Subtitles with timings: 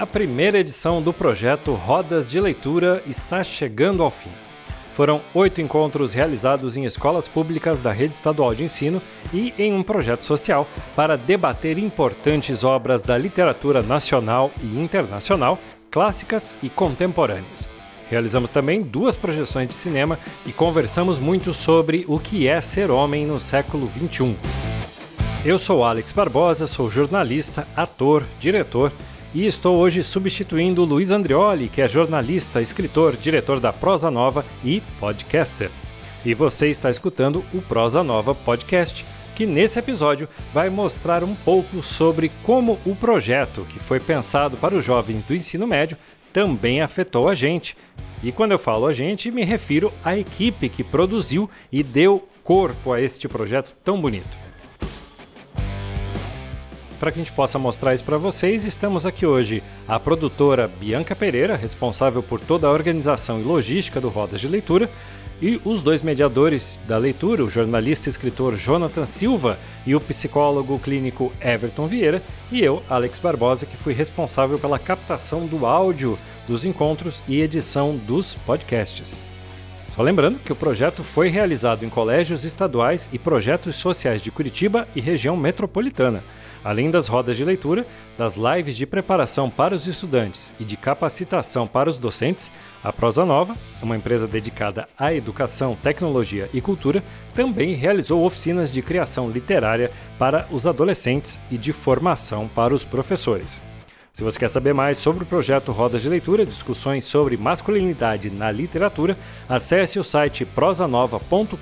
[0.00, 4.30] A primeira edição do projeto Rodas de Leitura está chegando ao fim.
[4.94, 9.82] Foram oito encontros realizados em escolas públicas da rede estadual de ensino e em um
[9.82, 10.66] projeto social
[10.96, 15.58] para debater importantes obras da literatura nacional e internacional,
[15.90, 17.68] clássicas e contemporâneas.
[18.08, 23.26] Realizamos também duas projeções de cinema e conversamos muito sobre o que é ser homem
[23.26, 24.34] no século XXI.
[25.44, 28.90] Eu sou Alex Barbosa, sou jornalista, ator, diretor
[29.32, 34.82] e estou hoje substituindo Luiz Andrioli, que é jornalista, escritor, diretor da Prosa Nova e
[34.98, 35.70] podcaster.
[36.24, 39.06] E você está escutando o Prosa Nova Podcast,
[39.36, 44.74] que nesse episódio vai mostrar um pouco sobre como o projeto, que foi pensado para
[44.74, 45.96] os jovens do ensino médio,
[46.32, 47.76] também afetou a gente.
[48.22, 52.92] E quando eu falo a gente, me refiro à equipe que produziu e deu corpo
[52.92, 54.49] a este projeto tão bonito.
[57.00, 61.16] Para que a gente possa mostrar isso para vocês, estamos aqui hoje a produtora Bianca
[61.16, 64.90] Pereira, responsável por toda a organização e logística do Rodas de Leitura,
[65.40, 70.78] e os dois mediadores da leitura, o jornalista e escritor Jonathan Silva e o psicólogo
[70.78, 76.66] clínico Everton Vieira, e eu, Alex Barbosa, que fui responsável pela captação do áudio dos
[76.66, 79.29] encontros e edição dos podcasts.
[80.00, 84.88] Só lembrando que o projeto foi realizado em colégios estaduais e projetos sociais de Curitiba
[84.96, 86.24] e região metropolitana.
[86.64, 91.66] Além das rodas de leitura, das lives de preparação para os estudantes e de capacitação
[91.66, 92.50] para os docentes,
[92.82, 97.04] a Prosa Nova, uma empresa dedicada à educação, tecnologia e cultura,
[97.34, 103.60] também realizou oficinas de criação literária para os adolescentes e de formação para os professores.
[104.12, 108.50] Se você quer saber mais sobre o projeto Rodas de Leitura, discussões sobre masculinidade na
[108.50, 109.16] literatura,
[109.48, 111.56] acesse o site prosanova.com.br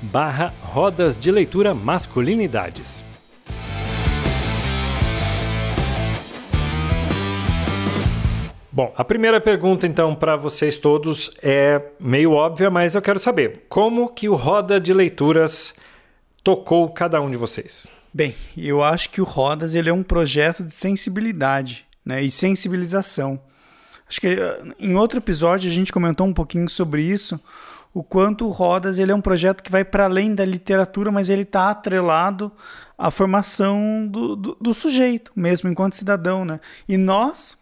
[0.00, 3.04] barra Rodas de Leitura Masculinidades.
[8.72, 13.66] Bom, a primeira pergunta então para vocês todos é meio óbvia, mas eu quero saber
[13.68, 15.74] como que o Roda de Leituras
[16.44, 17.97] tocou cada um de vocês.
[18.18, 23.40] Bem, eu acho que o Rodas ele é um projeto de sensibilidade né, e sensibilização.
[24.08, 27.40] Acho que eh, em outro episódio a gente comentou um pouquinho sobre isso,
[27.94, 31.30] o quanto o Rodas ele é um projeto que vai para além da literatura, mas
[31.30, 32.50] ele está atrelado
[32.98, 36.44] à formação do, do, do, sujeito, mesmo enquanto cidadão.
[36.44, 36.58] Né?
[36.88, 37.56] E nós,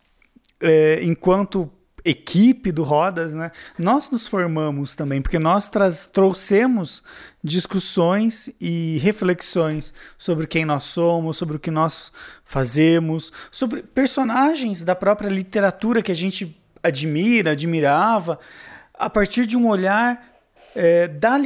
[0.58, 1.70] é, enquanto
[2.02, 5.70] equipe do Rodas, né, nós nos formamos também, porque nós
[6.12, 7.02] trouxemos
[7.46, 12.12] discussões e reflexões sobre quem nós somos, sobre o que nós
[12.44, 18.38] fazemos, sobre personagens da própria literatura que a gente admira, admirava,
[18.92, 20.26] a partir de um olhar
[20.74, 21.38] é, da,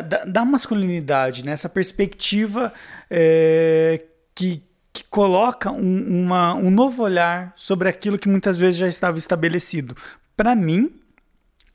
[0.00, 1.52] da, da, masculinidade, né?
[1.52, 2.72] essa perspectiva
[3.10, 4.02] é,
[4.34, 4.62] que,
[4.92, 9.94] que coloca um, uma, um novo olhar sobre aquilo que muitas vezes já estava estabelecido.
[10.34, 11.01] Para mim,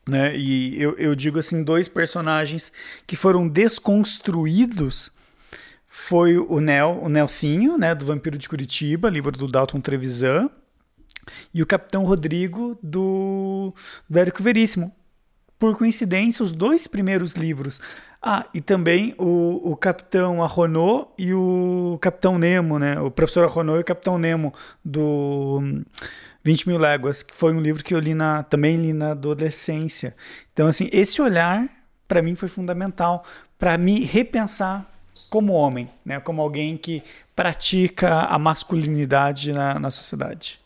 [0.08, 2.72] né, e eu, eu digo assim, dois personagens
[3.06, 5.12] que foram desconstruídos
[5.86, 10.48] foi o Nel, o Nelsinho, né, do Vampiro de Curitiba, livro do Dalton Trevisan,
[11.52, 13.74] e o Capitão Rodrigo do,
[14.14, 14.94] Érico Veríssimo.
[15.58, 17.80] Por coincidência, os dois primeiros livros
[18.22, 23.00] ah, e também o, o Capitão Arronot e o Capitão Nemo, né?
[23.00, 24.52] O Professor Arronot e o Capitão Nemo
[24.84, 25.82] do
[26.44, 29.10] 20 hum, Mil Léguas, que foi um livro que eu li na, também li na
[29.12, 30.14] adolescência.
[30.52, 31.68] Então, assim, esse olhar
[32.06, 33.24] para mim foi fundamental
[33.58, 34.86] para me repensar
[35.30, 36.20] como homem, né?
[36.20, 37.02] Como alguém que
[37.34, 40.60] pratica a masculinidade na, na sociedade.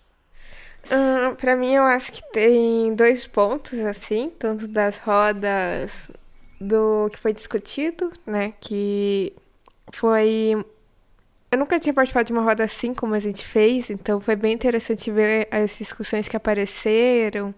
[0.90, 6.10] Hum, para mim, eu acho que tem dois pontos, assim, tanto das rodas
[6.60, 8.52] do que foi discutido, né?
[8.60, 9.32] Que
[9.92, 10.64] foi.
[11.52, 14.54] Eu nunca tinha participado de uma roda assim como a gente fez, então foi bem
[14.54, 17.54] interessante ver as discussões que apareceram,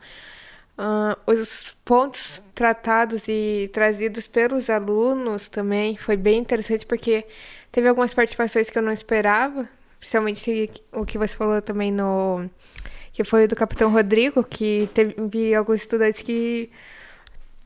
[0.77, 5.97] uh, os pontos tratados e trazidos pelos alunos também.
[5.97, 7.25] Foi bem interessante porque
[7.71, 9.69] teve algumas participações que eu não esperava,
[10.01, 12.51] principalmente o que você falou também no.
[13.13, 16.69] que foi do Capitão Rodrigo, que teve alguns estudantes que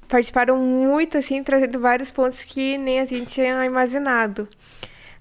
[0.09, 4.47] participaram muito, assim, trazendo vários pontos que nem a gente tinha imaginado.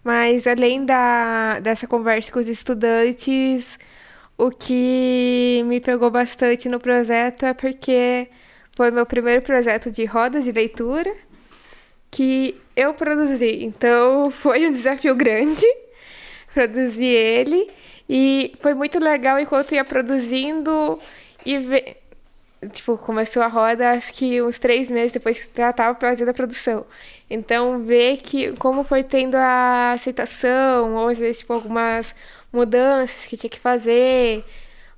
[0.07, 3.77] Mas além da, dessa conversa com os estudantes,
[4.37, 8.29] o que me pegou bastante no projeto é porque
[8.73, 11.13] foi meu primeiro projeto de rodas de leitura
[12.09, 13.65] que eu produzi.
[13.65, 15.67] Então foi um desafio grande
[16.53, 17.69] produzir ele
[18.09, 21.01] e foi muito legal enquanto ia produzindo
[21.45, 21.97] e ver
[22.71, 26.33] tipo, começou a roda acho que uns três meses depois que já estava fazendo a
[26.33, 26.85] produção.
[27.29, 32.15] Então, ver que como foi tendo a aceitação, ou às vezes, tipo, algumas
[32.51, 34.43] mudanças que tinha que fazer,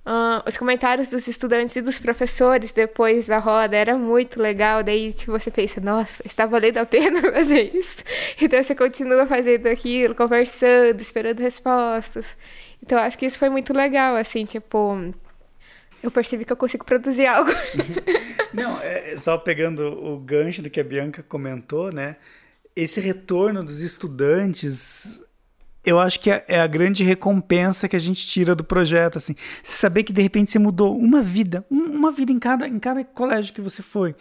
[0.06, 4.81] Uh, os comentários dos estudantes e dos professores depois da roda era muito legal.
[4.81, 7.97] Daí tipo, você pensa, nossa, está valendo a pena fazer isso.
[8.41, 12.25] Então você continua fazendo aquilo, conversando, esperando respostas.
[12.81, 15.13] Então acho que isso foi muito legal, assim, tipo.
[16.01, 17.51] Eu percebi que eu consigo produzir algo.
[18.53, 22.15] Não, é, só pegando o gancho do que a Bianca comentou, né?
[22.75, 25.21] Esse retorno dos estudantes
[25.85, 29.35] eu acho que é, é a grande recompensa que a gente tira do projeto, assim.
[29.63, 33.53] Saber que de repente você mudou uma vida, uma vida em cada, em cada colégio
[33.53, 34.15] que você foi,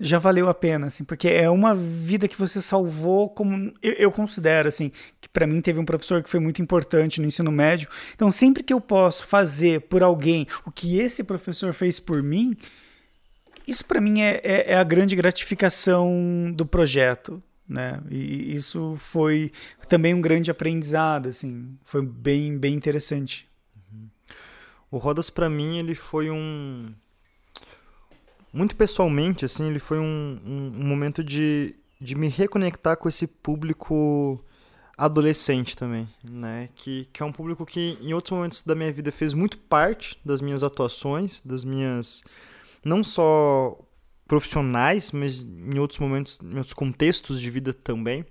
[0.00, 4.12] já valeu a pena, assim, porque é uma vida que você salvou, como eu, eu
[4.12, 7.88] considero, assim, que para mim teve um professor que foi muito importante no ensino médio.
[8.14, 12.56] Então, sempre que eu posso fazer por alguém o que esse professor fez por mim,
[13.66, 18.00] isso para mim é, é, é a grande gratificação do projeto né?
[18.10, 19.52] E isso foi
[19.88, 23.46] também um grande aprendizado, assim, foi bem bem interessante.
[23.76, 24.08] Uhum.
[24.90, 26.94] O Rodas para mim ele foi um
[28.52, 33.26] muito pessoalmente assim ele foi um, um, um, momento de, de me reconectar com esse
[33.26, 34.42] público
[34.98, 36.68] adolescente também, né?
[36.74, 40.18] Que, que é um público que em outros momentos da minha vida fez muito parte
[40.24, 42.24] das minhas atuações, das minhas
[42.84, 43.78] não só
[44.26, 48.26] profissionais, mas em outros momentos, em outros contextos de vida também.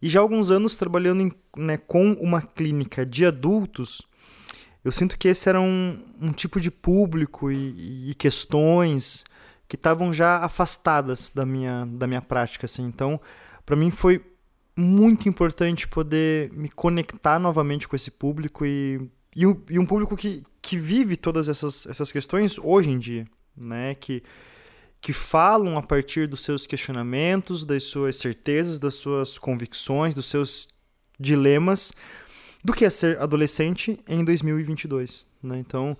[0.00, 4.00] E já há alguns anos trabalhando em, né, com uma clínica de adultos,
[4.84, 9.24] eu sinto que esse era um, um tipo de público e, e questões
[9.70, 12.66] que estavam já afastadas da minha, da minha prática.
[12.66, 12.84] Assim.
[12.84, 13.20] Então,
[13.64, 14.20] para mim foi
[14.76, 19.00] muito importante poder me conectar novamente com esse público e,
[19.36, 23.24] e, e um público que, que vive todas essas, essas questões hoje em dia,
[23.56, 23.94] né?
[23.94, 24.24] Que,
[25.00, 30.66] que falam a partir dos seus questionamentos, das suas certezas, das suas convicções, dos seus
[31.16, 31.92] dilemas,
[32.64, 35.28] do que é ser adolescente em 2022.
[35.40, 35.60] Né?
[35.60, 35.96] Então,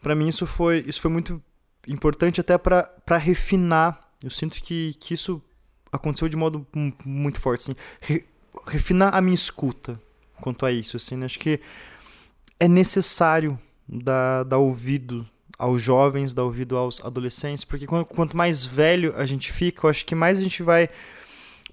[0.00, 1.42] para mim isso foi, isso foi muito
[1.86, 4.00] importante até para refinar.
[4.22, 5.42] Eu sinto que, que isso
[5.92, 6.66] aconteceu de modo
[7.04, 7.60] muito forte.
[7.62, 7.76] Assim.
[8.00, 8.24] Re,
[8.66, 10.00] refinar a minha escuta
[10.40, 10.96] quanto a isso.
[10.96, 11.26] Assim, né?
[11.26, 11.60] Acho que
[12.58, 15.28] é necessário dar, dar ouvido
[15.58, 20.04] aos jovens, dar ouvido aos adolescentes, porque quanto mais velho a gente fica, eu acho
[20.04, 20.88] que mais a gente vai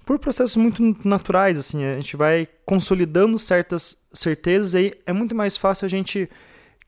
[0.04, 5.34] por processos muito naturais, assim, a gente vai consolidando certas certezas e aí é muito
[5.34, 6.28] mais fácil a gente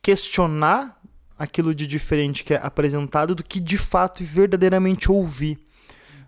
[0.02, 0.96] questionar
[1.38, 5.59] aquilo de diferente que é apresentado do que de fato e verdadeiramente ouvir.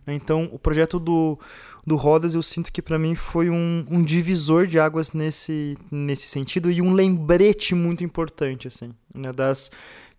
[0.07, 1.39] Então, o projeto do,
[1.87, 6.29] do Rodas eu sinto que para mim foi um, um divisor de águas nesse, nesse
[6.29, 9.71] sentido e um lembrete muito importante, assim, né, das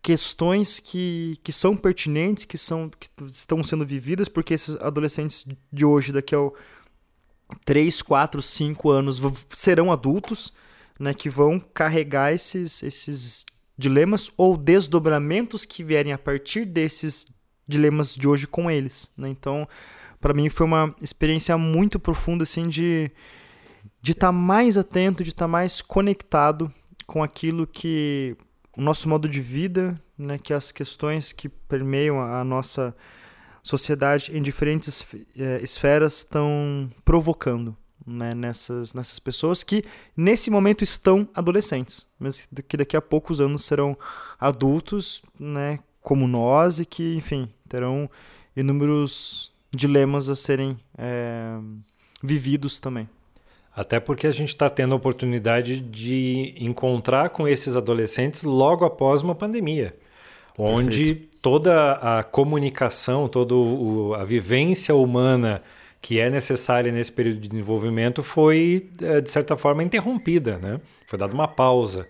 [0.02, 5.86] questões que, que são pertinentes, que, são, que estão sendo vividas, porque esses adolescentes de
[5.86, 6.50] hoje, daqui a
[7.66, 10.54] 3, 4, 5 anos, serão adultos,
[11.00, 13.46] né, que vão carregar esses, esses
[13.80, 17.26] dilemas ou desdobramentos que vierem a partir desses
[17.66, 19.10] dilemas de hoje com eles.
[19.16, 19.30] Né?
[19.30, 19.66] Então,
[20.20, 23.10] para mim foi uma experiência muito profunda assim de
[24.02, 26.72] de estar tá mais atento, de estar tá mais conectado
[27.06, 28.36] com aquilo que
[28.76, 32.96] o nosso modo de vida, né, que as questões que permeiam a, nossa
[33.62, 35.06] sociedade em diferentes
[35.38, 39.84] é, esferas estão provocando né, nessas, nessas pessoas que
[40.16, 43.98] nesse momento estão adolescentes, mas que daqui a poucos anos serão
[44.40, 48.10] adultos, né, como nós e que, enfim, terão
[48.56, 51.58] inúmeros dilemas a serem é,
[52.22, 53.08] vividos também.
[53.76, 59.22] Até porque a gente está tendo a oportunidade de encontrar com esses adolescentes logo após
[59.22, 59.96] uma pandemia,
[60.58, 61.38] onde Perfeito.
[61.42, 63.56] toda a comunicação, toda
[64.20, 65.62] a vivência humana
[66.02, 70.80] que é necessária nesse período de desenvolvimento foi, eh, de certa forma, interrompida, né?
[71.06, 72.08] Foi dada uma pausa.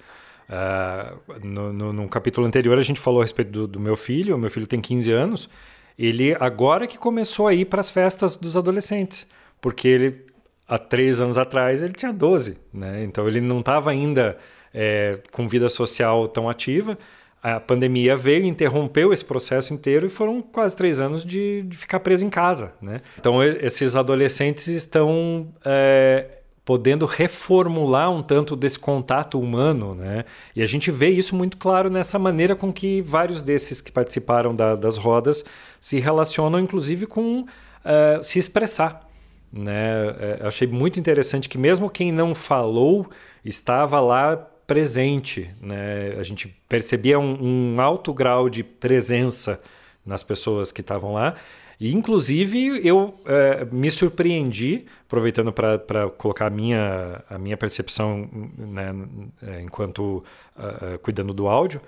[0.50, 4.36] Uh, no, no, no, capítulo anterior a gente falou a respeito do, do meu filho,
[4.36, 5.50] o meu filho tem 15 anos,
[5.98, 9.28] ele agora que começou a ir para as festas dos adolescentes,
[9.62, 10.26] porque ele
[10.68, 13.04] há três anos atrás ele tinha 12, né?
[13.04, 14.38] Então ele não estava ainda
[14.74, 16.98] é, com vida social tão ativa.
[17.42, 22.02] A pandemia veio, interrompeu esse processo inteiro e foram quase três anos de, de ficar
[22.02, 23.02] preso em casa, né?
[23.18, 30.26] Então esses adolescentes estão é, podendo reformular um tanto desse contato humano, né?
[30.56, 34.54] E a gente vê isso muito claro nessa maneira com que vários desses que participaram
[34.54, 35.44] da, das rodas
[35.80, 39.10] se relacionam, inclusive com uh, se expressar.
[39.52, 39.72] Né?
[40.20, 43.10] É, achei muito interessante que mesmo quem não falou
[43.44, 45.50] estava lá presente.
[45.60, 46.16] Né?
[46.20, 49.60] A gente percebia um, um alto grau de presença
[50.06, 51.36] nas pessoas que estavam lá.
[51.80, 58.94] E, inclusive, eu é, me surpreendi, aproveitando para colocar a minha, a minha percepção né,
[59.42, 60.24] é, enquanto
[60.56, 61.82] uh, cuidando do áudio,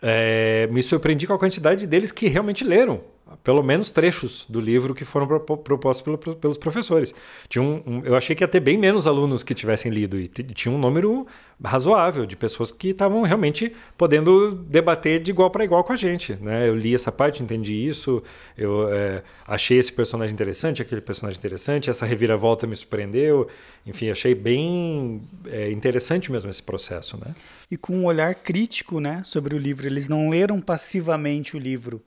[0.00, 3.02] é, me surpreendi com a quantidade deles que realmente leram
[3.42, 7.14] pelo menos trechos do livro que foram propostos pelo, pelos professores.
[7.48, 10.28] Tinha um, um, eu achei que ia ter bem menos alunos que tivessem lido, e
[10.28, 11.26] tinha um número
[11.62, 16.34] razoável de pessoas que estavam realmente podendo debater de igual para igual com a gente.
[16.34, 16.68] Né?
[16.68, 18.22] Eu li essa parte, entendi isso,
[18.56, 23.48] eu é, achei esse personagem interessante, aquele personagem interessante, essa reviravolta me surpreendeu.
[23.86, 27.16] Enfim, achei bem é, interessante mesmo esse processo.
[27.16, 27.34] Né?
[27.70, 32.02] E com um olhar crítico né, sobre o livro, eles não leram passivamente o livro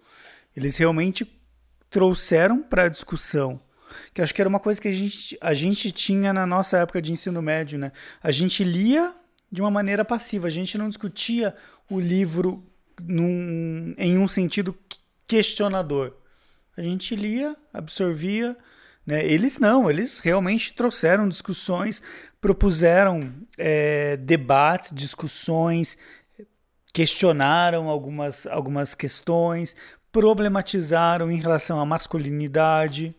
[0.56, 1.26] eles realmente
[1.90, 3.60] trouxeram para a discussão
[4.14, 7.02] que acho que era uma coisa que a gente, a gente tinha na nossa época
[7.02, 7.92] de ensino médio, né?
[8.22, 9.14] A gente lia
[9.52, 11.56] de uma maneira passiva, a gente não discutia
[11.90, 12.64] o livro
[13.02, 14.76] num, em um sentido
[15.28, 16.14] questionador.
[16.78, 18.56] A gente lia, absorvia,
[19.06, 19.26] né?
[19.26, 22.02] Eles não, eles realmente trouxeram discussões,
[22.40, 25.98] propuseram é, debates, discussões,
[26.94, 29.76] questionaram algumas, algumas questões,
[30.12, 33.16] problematizaram em relação à masculinidade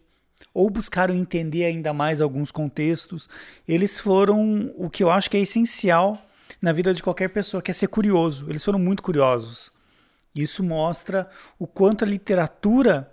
[0.53, 3.29] ou buscaram entender ainda mais alguns contextos.
[3.67, 6.21] Eles foram o que eu acho que é essencial
[6.61, 8.47] na vida de qualquer pessoa, que é ser curioso.
[8.49, 9.71] Eles foram muito curiosos.
[10.35, 11.29] Isso mostra
[11.59, 13.11] o quanto a literatura,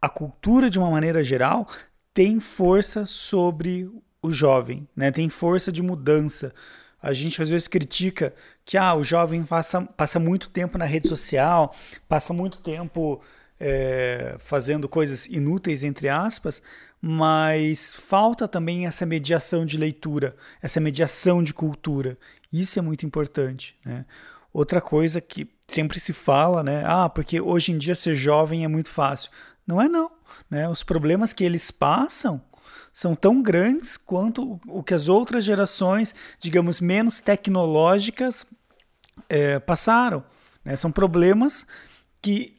[0.00, 1.68] a cultura de uma maneira geral,
[2.12, 5.10] tem força sobre o jovem, né?
[5.10, 6.52] tem força de mudança.
[7.00, 11.08] A gente às vezes critica que ah, o jovem passa, passa muito tempo na rede
[11.08, 11.74] social,
[12.08, 13.22] passa muito tempo
[13.60, 16.62] é, fazendo coisas inúteis, entre aspas,
[17.00, 22.18] mas falta também essa mediação de leitura, essa mediação de cultura.
[22.52, 23.76] Isso é muito importante.
[23.84, 24.04] Né?
[24.52, 26.82] Outra coisa que sempre se fala, né?
[26.84, 29.30] Ah, porque hoje em dia ser jovem é muito fácil.
[29.66, 30.10] Não é não.
[30.50, 30.68] Né?
[30.68, 32.42] Os problemas que eles passam
[32.98, 38.44] são tão grandes quanto o que as outras gerações, digamos, menos tecnológicas
[39.28, 40.24] é, passaram.
[40.64, 40.74] Né?
[40.74, 41.64] São problemas
[42.20, 42.56] que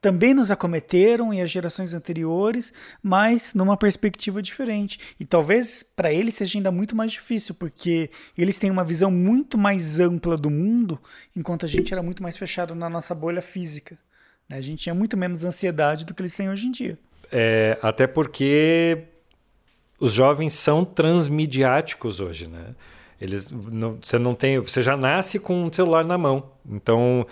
[0.00, 2.72] também nos acometeram e as gerações anteriores,
[3.02, 4.98] mas numa perspectiva diferente.
[5.20, 9.58] E talvez para eles seja ainda muito mais difícil, porque eles têm uma visão muito
[9.58, 10.98] mais ampla do mundo,
[11.36, 13.98] enquanto a gente era muito mais fechado na nossa bolha física.
[14.48, 14.56] Né?
[14.56, 16.98] A gente tinha muito menos ansiedade do que eles têm hoje em dia.
[17.30, 19.12] É, até porque
[20.04, 22.74] os jovens são transmediáticos hoje, né?
[23.18, 26.50] Eles não, você não tem, você já nasce com um celular na mão.
[26.70, 27.26] Então,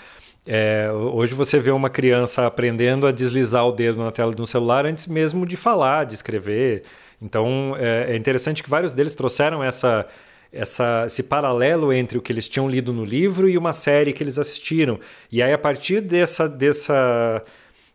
[0.47, 4.47] é, hoje você vê uma criança aprendendo a deslizar o dedo na tela de um
[4.47, 6.85] celular antes mesmo de falar, de escrever.
[7.21, 10.09] Então, é, é interessante que vários deles trouxeram essa
[10.51, 14.23] essa, esse paralelo entre o que eles tinham lido no livro e uma série que
[14.23, 15.01] eles assistiram.
[15.31, 17.43] E aí, a partir dessa, dessa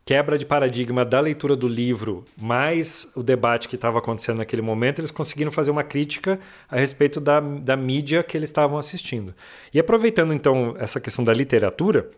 [0.07, 5.01] quebra de paradigma da leitura do livro, mais o debate que estava acontecendo naquele momento,
[5.01, 9.35] eles conseguiram fazer uma crítica a respeito da, da mídia que eles estavam assistindo.
[9.73, 12.09] E aproveitando então essa questão da literatura,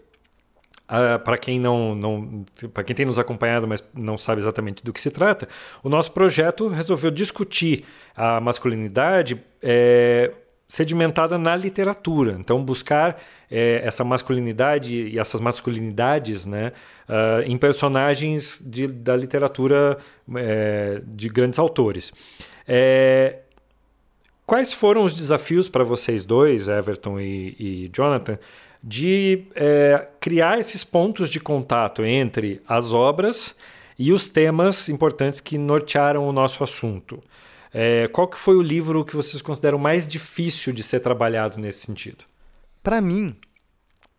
[0.87, 4.93] uh, para quem não, não para quem tem nos acompanhado, mas não sabe exatamente do
[4.93, 5.49] que se trata,
[5.81, 9.41] o nosso projeto resolveu discutir a masculinidade.
[9.63, 10.31] É,
[10.69, 12.37] sedimentada na literatura.
[12.39, 16.71] Então, buscar é, essa masculinidade e essas masculinidades né,
[17.09, 19.97] uh, em personagens de, da literatura
[20.35, 22.13] é, de grandes autores.
[22.67, 23.39] É,
[24.45, 28.37] quais foram os desafios para vocês dois, Everton e, e Jonathan,
[28.81, 33.57] de é, criar esses pontos de contato entre as obras
[33.97, 37.23] e os temas importantes que nortearam o nosso assunto?
[37.73, 41.85] É, qual que foi o livro que vocês consideram mais difícil de ser trabalhado nesse
[41.85, 42.25] sentido?
[42.81, 43.35] Para mim,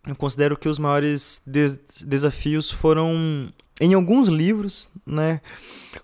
[0.06, 5.40] eu considero que os maiores des desafios foram em alguns livros, né,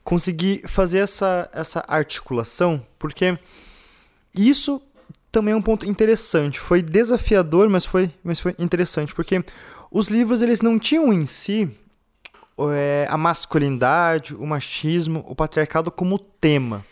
[0.02, 3.38] conseguir fazer essa, essa articulação, porque
[4.34, 4.80] isso
[5.30, 6.58] também é um ponto interessante.
[6.58, 9.44] Foi desafiador, mas foi, mas foi interessante, porque
[9.90, 11.70] os livros eles não tinham em si
[12.72, 16.84] é, a masculinidade, o machismo, o patriarcado como tema.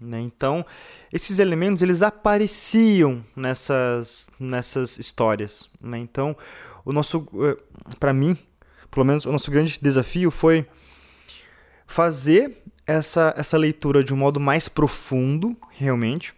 [0.00, 0.20] Né?
[0.20, 0.64] Então,
[1.12, 5.68] esses elementos eles apareciam nessas, nessas histórias.
[5.80, 5.98] Né?
[5.98, 6.36] Então,
[6.84, 7.56] o nosso, eh,
[7.98, 8.36] para mim,
[8.90, 10.66] pelo menos o nosso grande desafio foi
[11.86, 16.34] fazer essa, essa leitura de um modo mais profundo, realmente,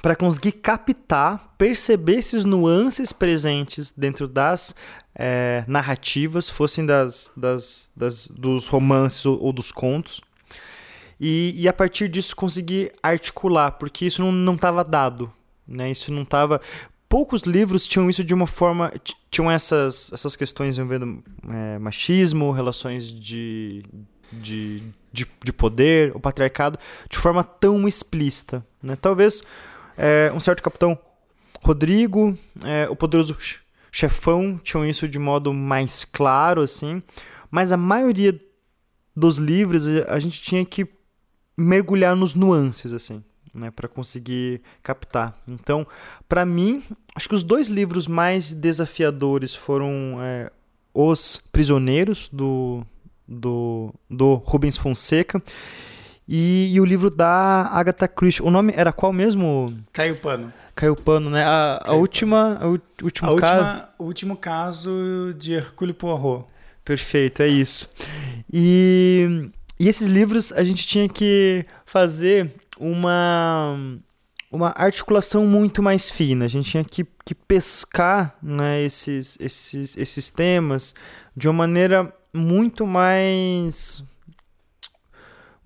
[0.00, 4.74] para conseguir captar, perceber esses nuances presentes dentro das
[5.14, 10.20] é, narrativas, fossem das, das, das, dos romances ou, ou dos contos,
[11.24, 15.32] e, e a partir disso conseguir articular, porque isso não estava dado,
[15.66, 15.90] né?
[15.92, 16.60] Isso não estava
[17.08, 18.90] poucos livros tinham isso de uma forma
[19.30, 23.84] tinham essas essas questões envolvendo é, machismo relações de
[24.32, 26.78] de, de, de poder, o patriarcado,
[27.10, 28.64] de forma tão explícita.
[28.82, 28.96] Né?
[28.96, 29.42] Talvez
[29.96, 30.98] é, um certo capitão
[31.62, 33.36] Rodrigo, é, o poderoso
[33.92, 37.02] chefão tinham isso de modo mais claro, assim,
[37.50, 38.36] mas a maioria
[39.14, 40.88] dos livros a gente tinha que
[41.56, 45.36] mergulhar nos nuances, assim, né, para conseguir captar.
[45.46, 45.86] Então,
[46.28, 46.82] para mim,
[47.14, 50.50] acho que os dois livros mais desafiadores foram é,
[50.94, 52.84] Os Prisioneiros do
[53.26, 55.42] do, do Rubens Fonseca
[56.28, 58.42] e, e, o livro da Agatha Christie.
[58.42, 59.74] O nome era qual mesmo?
[59.92, 60.46] Caiu Pano.
[60.74, 61.44] Caiu Pano, né?
[61.44, 63.54] A, a última, a, o último a caso.
[63.54, 66.44] Última, o último caso de Hercule Poirot.
[66.84, 67.88] Perfeito, é isso.
[68.52, 69.50] E,
[69.82, 73.76] e esses livros a gente tinha que fazer uma
[74.48, 76.44] uma articulação muito mais fina.
[76.44, 80.94] A gente tinha que, que pescar né, esses, esses, esses temas
[81.34, 84.04] de uma maneira muito mais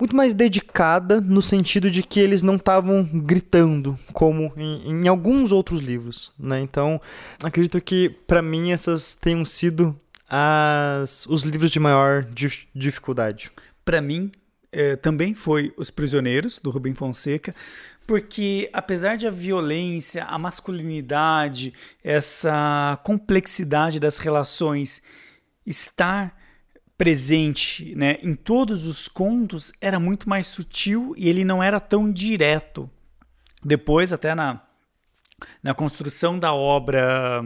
[0.00, 5.52] muito mais dedicada no sentido de que eles não estavam gritando como em, em, alguns
[5.52, 6.60] outros livros, né?
[6.60, 6.98] Então,
[7.42, 9.94] acredito que para mim essas tenham sido
[10.26, 13.50] as os livros de maior dif dificuldade.
[13.86, 14.32] Para mim,
[14.72, 17.54] é, também foi Os Prisioneiros do Rubem Fonseca,
[18.04, 25.00] porque apesar de a violência, a masculinidade, essa complexidade das relações
[25.64, 26.36] estar
[26.98, 32.10] presente né, em todos os contos era muito mais sutil e ele não era tão
[32.10, 32.90] direto.
[33.64, 34.62] Depois, até na,
[35.62, 37.44] na construção da obra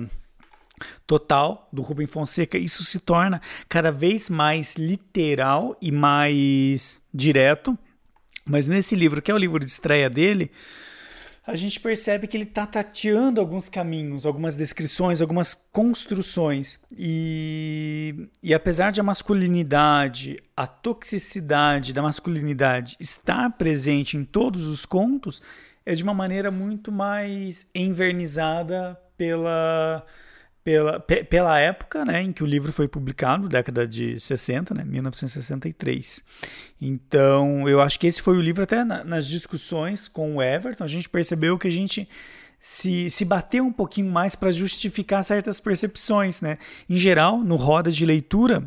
[1.11, 7.77] total do Rubem Fonseca, isso se torna cada vez mais literal e mais direto.
[8.45, 10.53] Mas nesse livro, que é o livro de estreia dele,
[11.45, 16.79] a gente percebe que ele está tateando alguns caminhos, algumas descrições, algumas construções.
[16.97, 24.87] E, e apesar de a masculinidade, a toxicidade da masculinidade estar presente em todos os
[24.87, 25.43] contos,
[25.85, 30.07] é de uma maneira muito mais envernizada pela
[30.71, 36.23] pela, pela época né, em que o livro foi publicado, década de 60, né, 1963.
[36.81, 40.85] Então, eu acho que esse foi o livro, até na, nas discussões com o Everton,
[40.85, 42.09] a gente percebeu que a gente
[42.61, 46.41] se, se bateu um pouquinho mais para justificar certas percepções.
[46.41, 46.57] Né?
[46.89, 48.67] Em geral, no roda de leitura,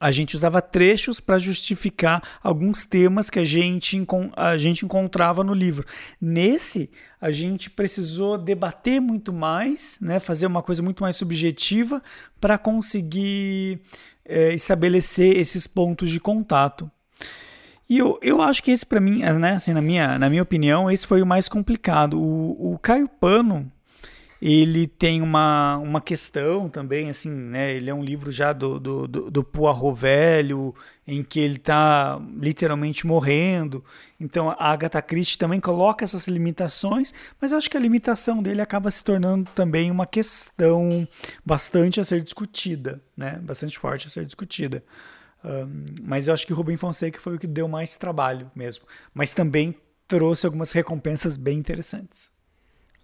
[0.00, 4.00] a gente usava trechos para justificar alguns temas que a gente,
[4.36, 5.86] a gente encontrava no livro.
[6.20, 12.02] Nesse, a gente precisou debater muito mais, né, fazer uma coisa muito mais subjetiva
[12.40, 13.80] para conseguir
[14.24, 16.90] é, estabelecer esses pontos de contato.
[17.88, 20.90] E eu, eu acho que esse, para mim, né, assim, na, minha, na minha opinião,
[20.90, 22.20] esse foi o mais complicado.
[22.20, 23.70] O, o Caio Pano,
[24.40, 27.72] ele tem uma, uma questão também, assim, né?
[27.72, 30.74] Ele é um livro já do, do, do, do Poirot velho,
[31.06, 33.84] em que ele está literalmente morrendo.
[34.20, 38.60] Então a Agatha Christie também coloca essas limitações, mas eu acho que a limitação dele
[38.60, 41.08] acaba se tornando também uma questão
[41.44, 43.40] bastante a ser discutida, né?
[43.42, 44.84] Bastante forte a ser discutida.
[45.42, 48.84] Um, mas eu acho que Rubem Fonseca foi o que deu mais trabalho mesmo.
[49.14, 49.74] Mas também
[50.08, 52.35] trouxe algumas recompensas bem interessantes.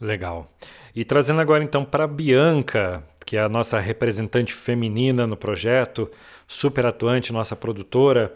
[0.02, 0.52] Legal.
[0.94, 6.10] E trazendo agora então para Bianca, que é a nossa representante feminina no projeto,
[6.46, 8.34] super atuante, nossa produtora.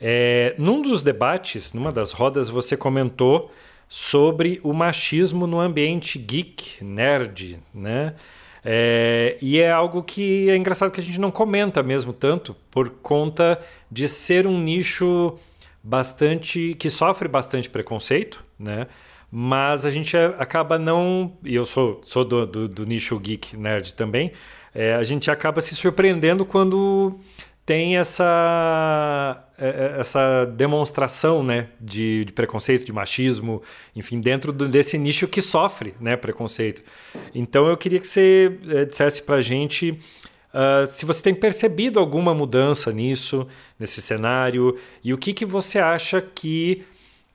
[0.00, 3.50] É, num dos debates, numa das rodas, você comentou
[3.88, 8.14] sobre o machismo no ambiente geek, nerd, né?
[8.64, 12.88] É, e é algo que é engraçado que a gente não comenta mesmo tanto, por
[12.88, 13.58] conta
[13.90, 15.36] de ser um nicho
[15.82, 18.86] bastante que sofre bastante preconceito, né?
[19.30, 21.36] Mas a gente acaba não.
[21.44, 24.32] E eu sou, sou do, do, do nicho geek nerd também.
[24.74, 27.20] É, a gente acaba se surpreendendo quando
[27.70, 33.62] tem essa, é, é, essa demonstração né, de, de, preconceito, de machismo,
[33.94, 36.82] enfim, dentro desse nicho que sofre né, preconceito.
[37.32, 39.90] Então eu queria que você é, dissesse para a gente
[40.52, 43.46] uh, se você tem percebido alguma mudança nisso,
[43.78, 46.84] nesse cenário, e o que, que você acha que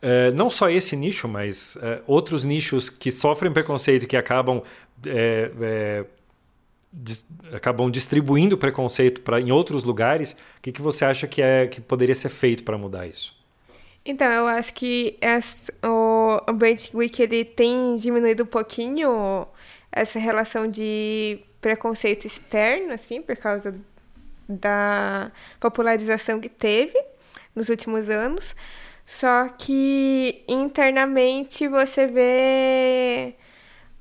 [0.01, 4.61] é, não só esse nicho, mas é, outros nichos que sofrem preconceito que acabam
[5.05, 6.05] é, é
[7.53, 10.31] acabam distribuindo preconceito para em outros lugares.
[10.31, 13.35] O que, que você acha que é que poderia ser feito para mudar isso?
[14.05, 19.47] Então, eu acho que essa, o, o Week ele tem diminuído um pouquinho
[19.91, 23.75] essa relação de preconceito externo, assim, por causa
[24.47, 26.97] da popularização que teve
[27.55, 28.55] nos últimos anos.
[29.05, 33.35] Só que internamente você vê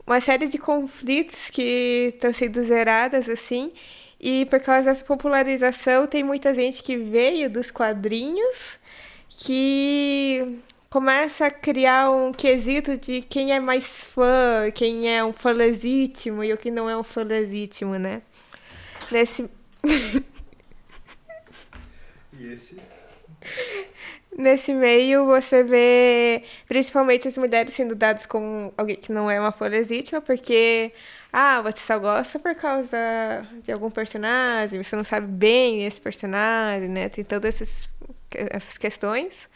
[0.07, 3.73] uma série de conflitos que estão sendo zeradas assim.
[4.19, 8.79] E por causa dessa popularização, tem muita gente que veio dos quadrinhos
[9.29, 15.51] que começa a criar um quesito de quem é mais fã, quem é um fã
[15.51, 18.23] legítimo e o que não é um fã legítimo, né?
[19.11, 19.51] Nesse.
[22.39, 22.81] e esse?
[24.37, 29.53] Nesse meio, você vê principalmente as mulheres sendo dadas como alguém que não é uma
[29.53, 30.93] fã legítima, porque
[31.33, 32.97] ah, você só gosta por causa
[33.63, 37.09] de algum personagem, você não sabe bem esse personagem, né?
[37.09, 37.89] Tem todas essas,
[38.33, 39.49] essas questões.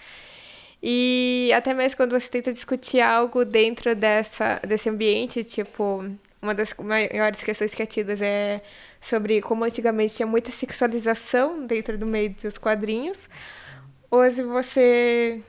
[0.83, 6.05] E até mesmo quando você tenta discutir algo dentro dessa, desse ambiente, tipo,
[6.41, 8.63] uma das maiores questões que é tidas é
[9.01, 13.29] sobre como antigamente tinha muita sexualização dentro do meio dos quadrinhos.
[14.11, 15.43] Hoje você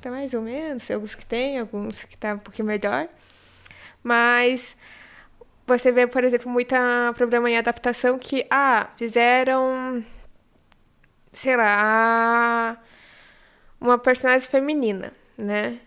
[0.00, 3.08] tá mais ou menos, alguns que tem, alguns que tá um pouquinho melhor.
[4.04, 4.76] Mas
[5.66, 10.04] você vê, por exemplo, muita problema em adaptação que, ah, fizeram,
[11.32, 12.78] sei lá,
[13.80, 15.80] uma personagem feminina, né?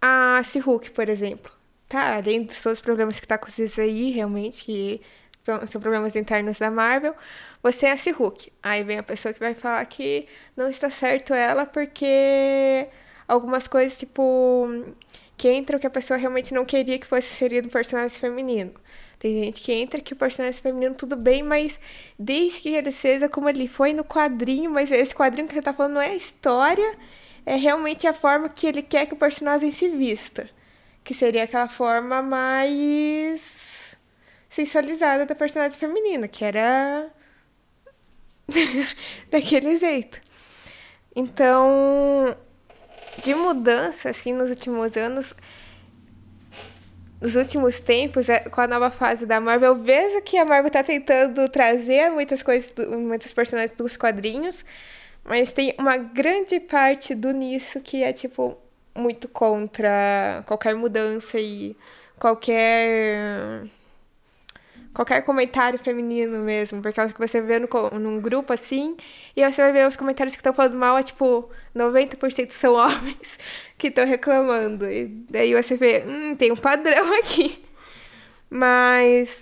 [0.00, 1.52] A She-Hulk, por exemplo.
[1.88, 5.00] Tá, além dos todos os problemas que tá com isso aí, realmente, que
[5.66, 7.14] são problemas internos da Marvel,
[7.62, 8.52] você é a She-Hulk.
[8.62, 12.86] Aí vem a pessoa que vai falar que não está certo ela porque
[13.26, 14.68] algumas coisas, tipo,
[15.36, 18.72] que entram que a pessoa realmente não queria que fosse inserido um personagem feminino.
[19.18, 21.78] Tem gente que entra que o personagem feminino tudo bem, mas
[22.18, 25.72] desde que ele seja como ele foi no quadrinho, mas esse quadrinho que você tá
[25.72, 26.96] falando não é a história,
[27.44, 30.48] é realmente a forma que ele quer que o personagem se vista.
[31.02, 33.57] Que seria aquela forma mais
[34.58, 37.08] sensualizada da personagem feminina, que era
[39.30, 40.20] daquele jeito.
[41.14, 42.36] Então,
[43.22, 45.34] de mudança, assim, nos últimos anos,
[47.20, 50.68] nos últimos tempos, é, com a nova fase da Marvel, eu vejo que a Marvel
[50.68, 54.64] está tentando trazer muitas coisas, muitos personagens dos quadrinhos,
[55.24, 58.58] mas tem uma grande parte do nisso que é, tipo,
[58.96, 61.76] muito contra qualquer mudança e
[62.18, 63.68] qualquer
[64.98, 67.68] qualquer comentário feminino mesmo, por causa que você vê no,
[68.00, 68.96] num grupo assim,
[69.36, 73.38] e você vai ver os comentários que estão falando mal, é tipo, 90% são homens
[73.78, 74.90] que estão reclamando.
[74.90, 77.64] E daí você vê, hum, tem um padrão aqui.
[78.50, 79.40] Mas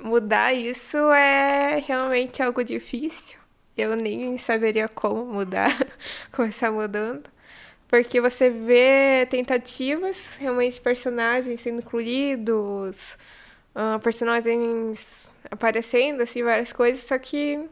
[0.00, 3.38] mudar isso é realmente algo difícil.
[3.78, 5.70] Eu nem saberia como mudar,
[6.32, 7.30] começar mudando.
[7.86, 13.16] Porque você vê tentativas, realmente personagens sendo incluídos,
[13.80, 17.68] uh, personagens aparecendo, assim, várias coisas, só que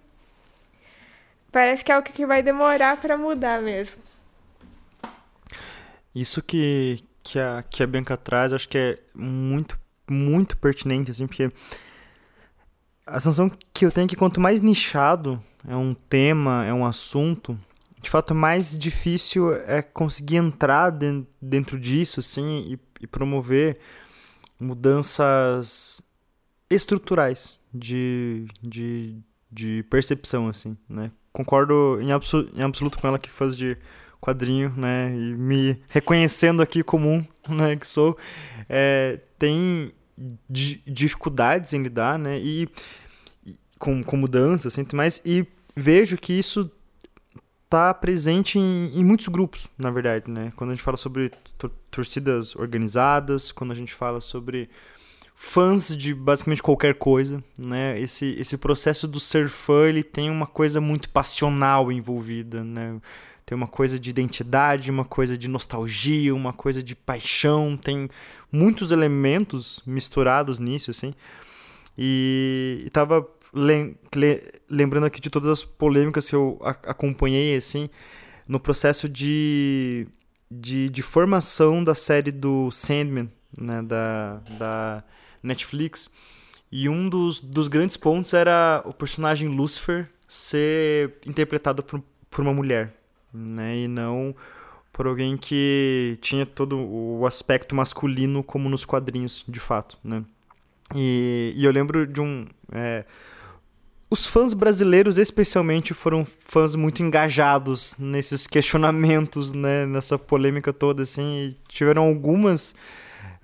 [1.53, 4.01] parece que é algo que vai demorar para mudar mesmo.
[6.15, 11.27] Isso que, que, a, que a Bianca traz, acho que é muito, muito pertinente, assim,
[11.27, 11.53] porque
[13.07, 16.85] a sensação que eu tenho é que quanto mais nichado é um tema, é um
[16.85, 17.59] assunto,
[18.01, 20.91] de fato mais difícil é conseguir entrar
[21.41, 23.79] dentro disso, assim, e, e promover
[24.61, 26.03] mudanças
[26.71, 29.17] estruturais de, de,
[29.51, 31.11] de percepção, assim, né?
[31.33, 33.77] Concordo em, absol, em absoluto com ela que faz de
[34.21, 35.15] quadrinho, né?
[35.15, 38.17] E me reconhecendo aqui como um, né, que sou,
[38.69, 39.93] é, tem
[40.87, 42.39] dificuldades em lidar, né?
[42.39, 42.69] E
[43.79, 46.71] com, com mudanças, assim, mas e vejo que isso
[47.69, 50.51] está presente em, em, muitos grupos, na verdade, né?
[50.57, 51.31] Quando a gente fala sobre
[51.91, 54.71] torcidas organizadas, quando a gente fala sobre
[55.35, 58.01] fãs de basicamente qualquer coisa, né?
[58.01, 62.99] Esse, esse processo do ser fã, ele tem uma coisa muito passional envolvida, né?
[63.45, 68.09] Tem uma coisa de identidade, uma coisa de nostalgia, uma coisa de paixão, tem
[68.51, 71.15] muitos elementos misturados nisso, assim.
[71.97, 73.27] E, e tava
[74.69, 77.89] lembrando aqui de todas as polêmicas que eu acompanhei, assim,
[78.47, 80.07] no processo de,
[80.51, 85.05] de, de formação da série do Sandman, né, da, da
[85.43, 86.11] Netflix.
[86.71, 92.53] E um dos, dos grandes pontos era o personagem Lucifer ser interpretado por, por uma
[92.53, 92.95] mulher,
[93.33, 94.35] né, e não
[94.93, 100.25] por alguém que tinha todo o aspecto masculino como nos quadrinhos, de fato, né.
[100.95, 102.47] E, e eu lembro de um...
[102.73, 103.05] É,
[104.11, 109.85] os fãs brasileiros, especialmente, foram fãs muito engajados nesses questionamentos, né?
[109.85, 111.55] Nessa polêmica toda, assim.
[111.69, 112.75] tiveram algumas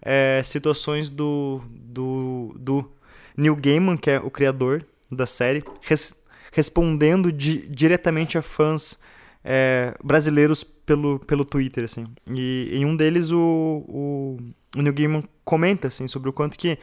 [0.00, 2.90] é, situações do, do, do
[3.36, 6.16] Neil Gaiman, que é o criador da série, res,
[6.50, 8.98] respondendo di, diretamente a fãs
[9.44, 12.06] é, brasileiros pelo, pelo Twitter, assim.
[12.34, 14.38] E em um deles, o, o,
[14.74, 16.78] o Neil Gaiman comenta, assim, sobre o quanto que...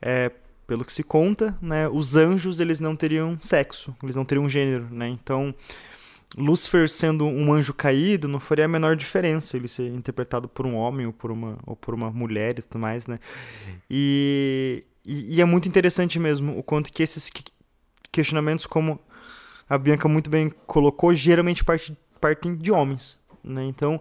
[0.00, 0.30] É,
[0.66, 4.88] pelo que se conta, né, os anjos eles não teriam sexo, eles não teriam gênero,
[4.90, 5.08] né?
[5.08, 5.54] Então,
[6.36, 10.74] Lúcifer sendo um anjo caído não faria a menor diferença ele ser interpretado por um
[10.74, 13.20] homem ou por uma, ou por uma mulher e tudo mais, né?
[13.88, 17.30] E, e, e é muito interessante mesmo o quanto que esses
[18.10, 18.98] questionamentos, como
[19.68, 21.64] a Bianca muito bem colocou, geralmente
[22.20, 23.64] partem de homens, né?
[23.64, 24.00] Então,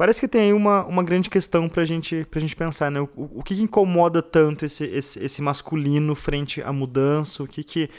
[0.00, 3.02] Parece que tem aí uma, uma grande questão pra gente, pra gente pensar, né?
[3.02, 7.42] O, o que, que incomoda tanto esse, esse, esse masculino frente à mudança?
[7.42, 7.90] O que, que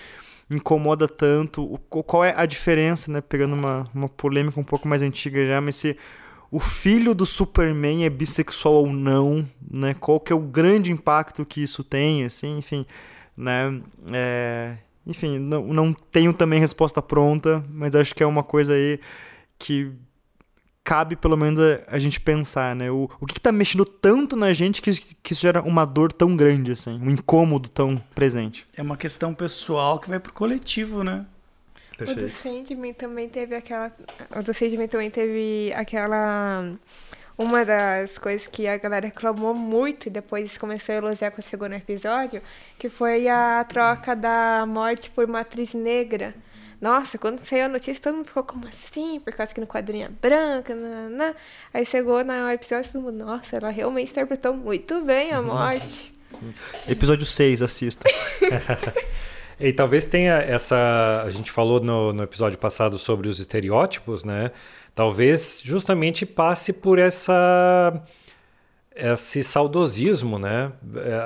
[0.50, 1.62] incomoda tanto?
[1.62, 3.22] O, qual é a diferença, né?
[3.22, 5.96] Pegando uma, uma polêmica um pouco mais antiga já, mas se
[6.50, 9.94] o filho do Superman é bissexual ou não, né?
[9.94, 12.84] Qual que é o grande impacto que isso tem, assim, enfim,
[13.38, 13.80] né?
[14.12, 19.00] É, enfim, não, não tenho também resposta pronta, mas acho que é uma coisa aí
[19.60, 19.92] que
[20.84, 22.92] cabe pelo menos a, a, gente pensar, né?
[22.92, 26.36] O, o que, está mexendo tanto na gente que, que isso gera uma dor tão
[26.36, 28.66] grande, assim, um incômodo tão presente?
[28.76, 31.26] É uma questão pessoal que vai pro coletivo, né?
[31.98, 32.20] Perfeito.
[32.20, 33.92] O do Sandman também teve aquela.
[34.36, 36.74] O do Sandman também teve aquela.
[37.38, 41.44] Uma das coisas que a galera reclamou muito e depois começou a elogiar com o
[41.44, 42.42] segundo episódio,
[42.78, 46.36] que foi a troca da morte por matriz negra
[46.82, 50.08] nossa, quando saiu a notícia, todo mundo ficou como assim, por causa que no quadrinho
[50.08, 51.36] é branca, nanana.
[51.72, 56.12] Aí chegou no episódio todo mundo, nossa, ela realmente interpretou muito bem a morte.
[56.90, 58.10] Episódio 6, assista.
[59.60, 61.22] e talvez tenha essa.
[61.24, 64.50] A gente falou no, no episódio passado sobre os estereótipos, né?
[64.96, 67.94] Talvez justamente passe por essa
[68.96, 70.72] esse saudosismo, né?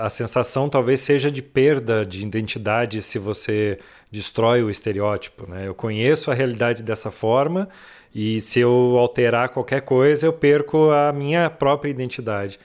[0.02, 3.80] A sensação talvez seja de perda de identidade se você
[4.16, 5.50] destrói o estereótipo.
[5.50, 5.68] Né?
[5.68, 7.68] Eu conheço a realidade dessa forma
[8.14, 12.60] e se eu alterar qualquer coisa, eu perco a minha própria identidade.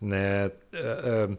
[0.00, 0.46] Né?
[0.72, 1.38] Uh, uh,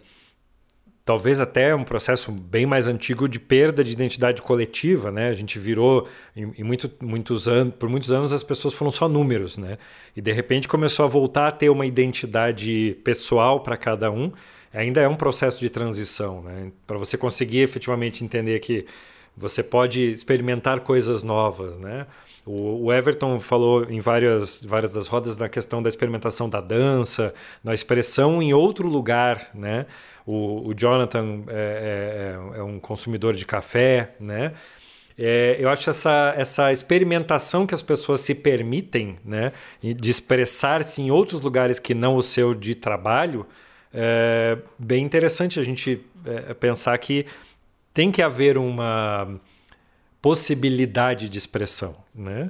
[1.05, 5.29] talvez até um processo bem mais antigo de perda de identidade coletiva, né?
[5.29, 9.07] A gente virou em, em muito, muitos anos, por muitos anos as pessoas foram só
[9.09, 9.77] números, né?
[10.15, 14.31] E de repente começou a voltar a ter uma identidade pessoal para cada um.
[14.73, 16.71] Ainda é um processo de transição, né?
[16.87, 18.85] Para você conseguir efetivamente entender que
[19.35, 22.05] você pode experimentar coisas novas, né?
[22.45, 27.73] O, Everton falou em várias, várias das rodas na questão da experimentação da dança, na
[27.73, 29.85] expressão em outro lugar, né?
[30.25, 34.53] O, o Jonathan é, é, é, um consumidor de café, né?
[35.17, 39.53] É, eu acho essa, essa experimentação que as pessoas se permitem, né?
[39.81, 43.45] De expressar-se em outros lugares que não o seu de trabalho,
[43.93, 47.25] é bem interessante a gente é, pensar que
[47.93, 49.39] tem que haver uma
[50.21, 52.49] possibilidade de expressão, né?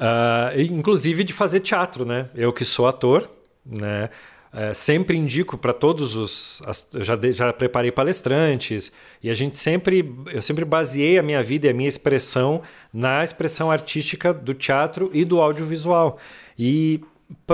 [0.00, 2.28] Uh, inclusive de fazer teatro, né?
[2.34, 3.28] Eu que sou ator,
[3.64, 4.08] né?
[4.52, 6.62] Uh, sempre indico para todos os.
[6.64, 8.90] As, já, de, já preparei palestrantes
[9.22, 10.14] e a gente sempre.
[10.32, 12.62] Eu sempre baseei a minha vida e a minha expressão
[12.92, 16.18] na expressão artística do teatro e do audiovisual.
[16.58, 17.00] E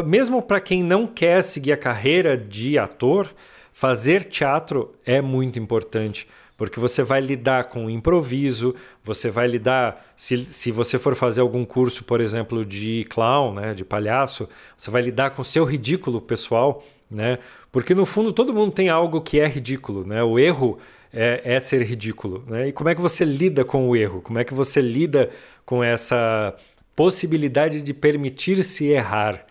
[0.06, 3.34] mesmo para quem não quer seguir a carreira de ator,
[3.76, 10.06] Fazer teatro é muito importante, porque você vai lidar com o improviso, você vai lidar.
[10.14, 14.92] Se, se você for fazer algum curso, por exemplo, de clown, né, de palhaço, você
[14.92, 17.40] vai lidar com o seu ridículo pessoal, né?
[17.72, 20.22] Porque no fundo todo mundo tem algo que é ridículo, né?
[20.22, 20.78] O erro
[21.12, 22.68] é, é ser ridículo, né?
[22.68, 24.22] E como é que você lida com o erro?
[24.22, 25.30] Como é que você lida
[25.66, 26.54] com essa
[26.94, 29.44] possibilidade de permitir-se errar?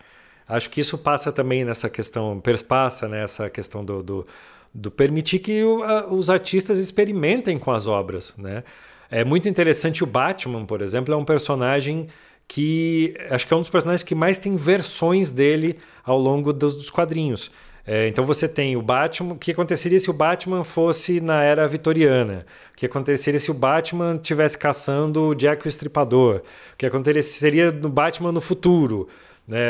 [0.48, 4.26] Acho que isso passa também nessa questão, perspassa nessa questão do, do,
[4.72, 8.62] do permitir que o, a, os artistas experimentem com as obras, né?
[9.10, 12.08] É muito interessante o Batman, por exemplo, é um personagem
[12.48, 16.74] que acho que é um dos personagens que mais tem versões dele ao longo dos,
[16.74, 17.50] dos quadrinhos.
[17.86, 19.34] É, então você tem o Batman.
[19.34, 22.46] O que aconteceria se o Batman fosse na era vitoriana?
[22.72, 26.36] O que aconteceria se o Batman estivesse caçando o Jack o Estripador?
[26.72, 29.08] O que aconteceria no Batman no futuro?
[29.46, 29.60] Né?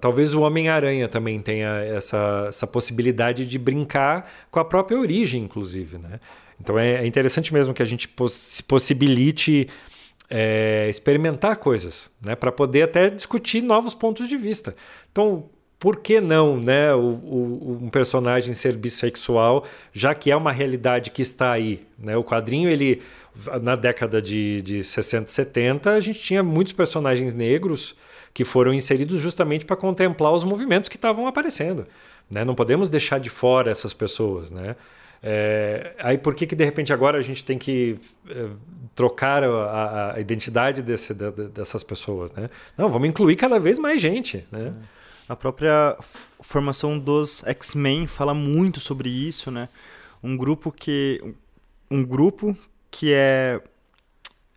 [0.00, 5.98] Talvez o Homem-Aranha também tenha essa, essa possibilidade de brincar com a própria origem, inclusive.
[5.98, 6.20] Né?
[6.60, 9.68] Então é, é interessante mesmo que a gente se possibilite
[10.28, 12.36] é, experimentar coisas, né?
[12.36, 14.76] para poder até discutir novos pontos de vista.
[15.10, 19.64] Então, por que não né, o, o, um personagem ser bissexual,
[19.94, 21.86] já que é uma realidade que está aí?
[21.98, 22.14] Né?
[22.18, 23.00] O quadrinho, ele
[23.62, 27.96] na década de, de 60 e 70, a gente tinha muitos personagens negros
[28.34, 31.86] que foram inseridos justamente para contemplar os movimentos que estavam aparecendo.
[32.30, 32.44] Né?
[32.44, 34.50] Não podemos deixar de fora essas pessoas.
[34.50, 34.76] Né?
[35.22, 38.48] É, aí por que, que de repente agora a gente tem que é,
[38.94, 42.30] trocar a, a identidade desse, de, dessas pessoas?
[42.32, 42.48] Né?
[42.76, 44.46] Não, vamos incluir cada vez mais gente.
[44.52, 44.74] Né?
[45.30, 45.96] A própria
[46.40, 49.68] formação dos X-Men fala muito sobre isso, né?
[50.20, 51.22] um grupo que
[51.88, 52.56] um grupo
[52.90, 53.62] que é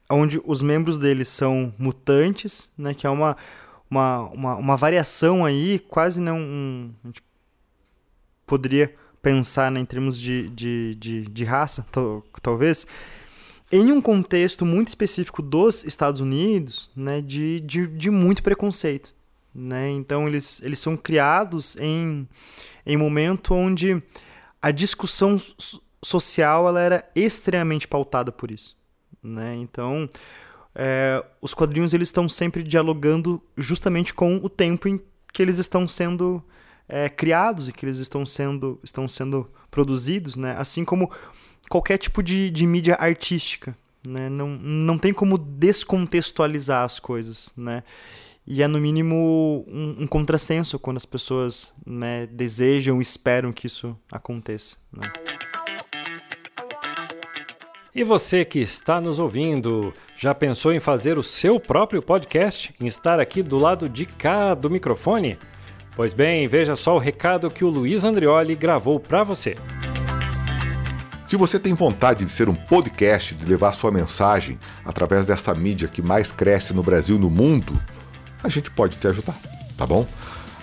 [0.09, 3.37] onde os membros deles são mutantes, né, que é uma,
[3.87, 7.23] uma, uma, uma variação aí, quase não um, a gente
[8.47, 11.85] poderia pensar né, em termos de, de, de, de raça,
[12.41, 12.87] talvez,
[13.71, 19.13] em um contexto muito específico dos Estados Unidos, né, de, de, de muito preconceito.
[19.53, 19.89] Né?
[19.91, 22.27] Então, eles, eles são criados em,
[22.85, 24.01] em momento onde
[24.61, 25.37] a discussão
[26.03, 28.75] social ela era extremamente pautada por isso.
[29.21, 29.55] Né?
[29.55, 30.09] Então,
[30.75, 34.99] é, os quadrinhos eles estão sempre dialogando justamente com o tempo em
[35.31, 36.43] que eles estão sendo
[36.87, 40.55] é, criados e que eles estão sendo, estão sendo produzidos, né?
[40.57, 41.11] assim como
[41.69, 43.75] qualquer tipo de, de mídia artística.
[44.05, 44.29] Né?
[44.29, 47.53] Não, não tem como descontextualizar as coisas.
[47.55, 47.83] Né?
[48.45, 53.97] E é, no mínimo, um, um contrassenso quando as pessoas né, desejam, esperam que isso
[54.11, 54.75] aconteça.
[54.91, 55.09] Né?
[57.95, 62.73] E você que está nos ouvindo, já pensou em fazer o seu próprio podcast?
[62.81, 65.37] Em estar aqui do lado de cá do microfone?
[65.95, 69.55] Pois bem, veja só o recado que o Luiz Andrioli gravou para você.
[71.27, 75.87] Se você tem vontade de ser um podcast, de levar sua mensagem através desta mídia
[75.87, 77.79] que mais cresce no Brasil e no mundo,
[78.43, 79.35] a gente pode te ajudar,
[79.77, 80.05] tá bom?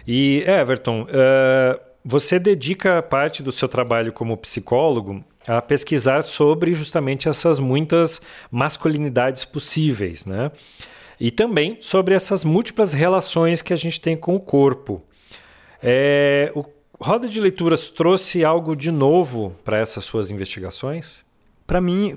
[0.04, 7.28] E Everton, uh, você dedica parte do seu trabalho como psicólogo a pesquisar sobre justamente
[7.28, 10.50] essas muitas masculinidades possíveis, né?
[11.18, 15.02] E também sobre essas múltiplas relações que a gente tem com o corpo.
[15.82, 16.64] É, o
[17.00, 21.24] Roda de Leituras trouxe algo de novo para essas suas investigações?
[21.66, 22.16] Para mim,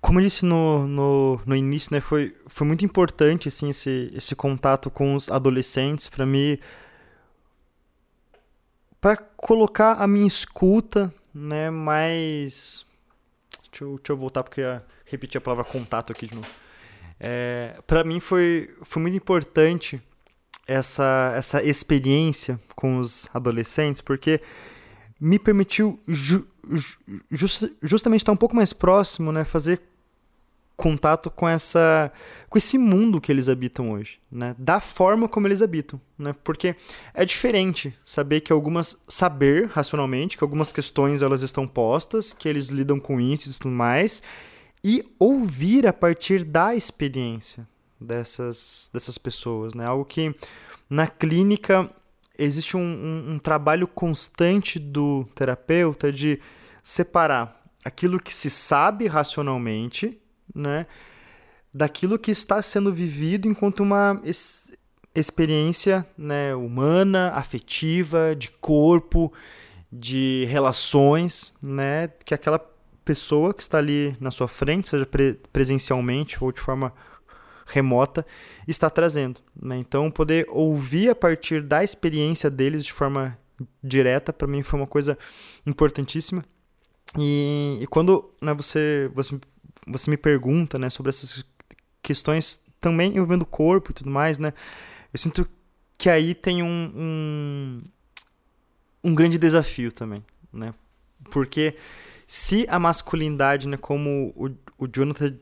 [0.00, 4.34] como eu disse no, no, no, início, né, foi, foi muito importante assim, esse, esse
[4.34, 6.58] contato com os adolescentes para mim
[9.00, 12.84] para colocar a minha escuta né, mais
[13.70, 16.48] deixa eu, deixa eu voltar porque eu repeti a palavra contato aqui de novo.
[17.18, 20.02] É, para mim foi, foi muito importante
[20.66, 24.40] essa, essa experiência com os adolescentes, porque
[25.20, 26.46] me permitiu ju,
[27.30, 29.80] just, justamente estar um pouco mais próximo, né, fazer
[30.82, 32.12] contato com essa
[32.48, 34.56] com esse mundo que eles habitam hoje, né?
[34.58, 36.34] Da forma como eles habitam, né?
[36.42, 36.74] Porque
[37.14, 42.66] é diferente saber que algumas saber racionalmente que algumas questões elas estão postas, que eles
[42.66, 44.20] lidam com isso e tudo mais,
[44.82, 47.66] e ouvir a partir da experiência
[48.00, 49.86] dessas, dessas pessoas, né?
[49.86, 50.34] Algo que
[50.90, 51.88] na clínica
[52.36, 56.40] existe um, um, um trabalho constante do terapeuta de
[56.82, 60.20] separar aquilo que se sabe racionalmente,
[60.54, 60.86] né?
[61.72, 64.72] Daquilo que está sendo vivido enquanto uma ex
[65.14, 69.30] experiência né, humana, afetiva, de corpo,
[69.92, 72.08] de relações, né?
[72.24, 72.58] Que aquela
[73.04, 76.94] pessoa que está ali na sua frente, seja pre presencialmente ou de forma
[77.66, 78.24] remota,
[78.66, 79.40] está trazendo.
[79.60, 79.78] Né?
[79.78, 83.38] Então, poder ouvir a partir da experiência deles de forma
[83.82, 85.18] direta, para mim foi uma coisa
[85.66, 86.42] importantíssima.
[87.18, 89.38] E, e quando né, você, você,
[89.86, 91.44] você me pergunta né, sobre essas
[92.02, 94.52] questões também envolvendo o corpo e tudo mais, né,
[95.12, 95.48] eu sinto
[95.96, 97.82] que aí tem um, um,
[99.04, 100.24] um grande desafio também.
[100.52, 100.74] Né?
[101.30, 101.76] Porque
[102.26, 105.36] se a masculinidade, né, como o, o Jonathan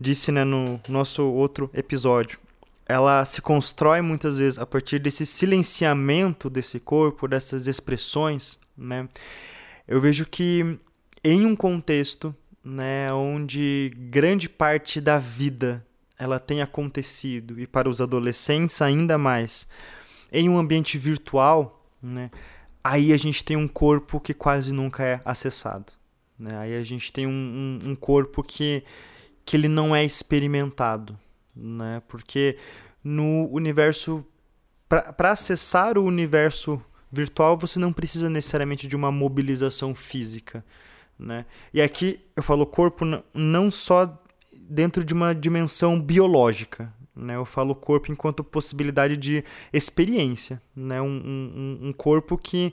[0.00, 2.38] disse né, no nosso outro episódio,
[2.86, 9.06] ela se constrói muitas vezes a partir desse silenciamento desse corpo, dessas expressões, né?
[9.86, 10.78] Eu vejo que
[11.22, 12.34] em um contexto,
[12.68, 15.84] né, onde grande parte da vida
[16.18, 19.66] ela tem acontecido e para os adolescentes ainda mais
[20.30, 22.30] em um ambiente virtual, né?
[22.84, 25.92] Aí a gente tem um corpo que quase nunca é acessado.
[26.38, 26.56] Né?
[26.58, 27.30] Aí a gente tem um,
[27.84, 28.84] um, um corpo que,
[29.44, 31.18] que ele não é experimentado.
[31.54, 32.00] Né?
[32.08, 32.56] Porque
[33.02, 34.24] no universo.
[34.88, 36.80] Para acessar o universo
[37.12, 40.64] virtual, você não precisa necessariamente de uma mobilização física.
[41.18, 41.44] Né?
[41.72, 43.04] E aqui eu falo corpo
[43.34, 46.92] não só dentro de uma dimensão biológica.
[47.16, 47.34] Né?
[47.34, 50.62] Eu falo corpo enquanto possibilidade de experiência.
[50.76, 51.00] Né?
[51.00, 52.72] Um, um, um corpo que,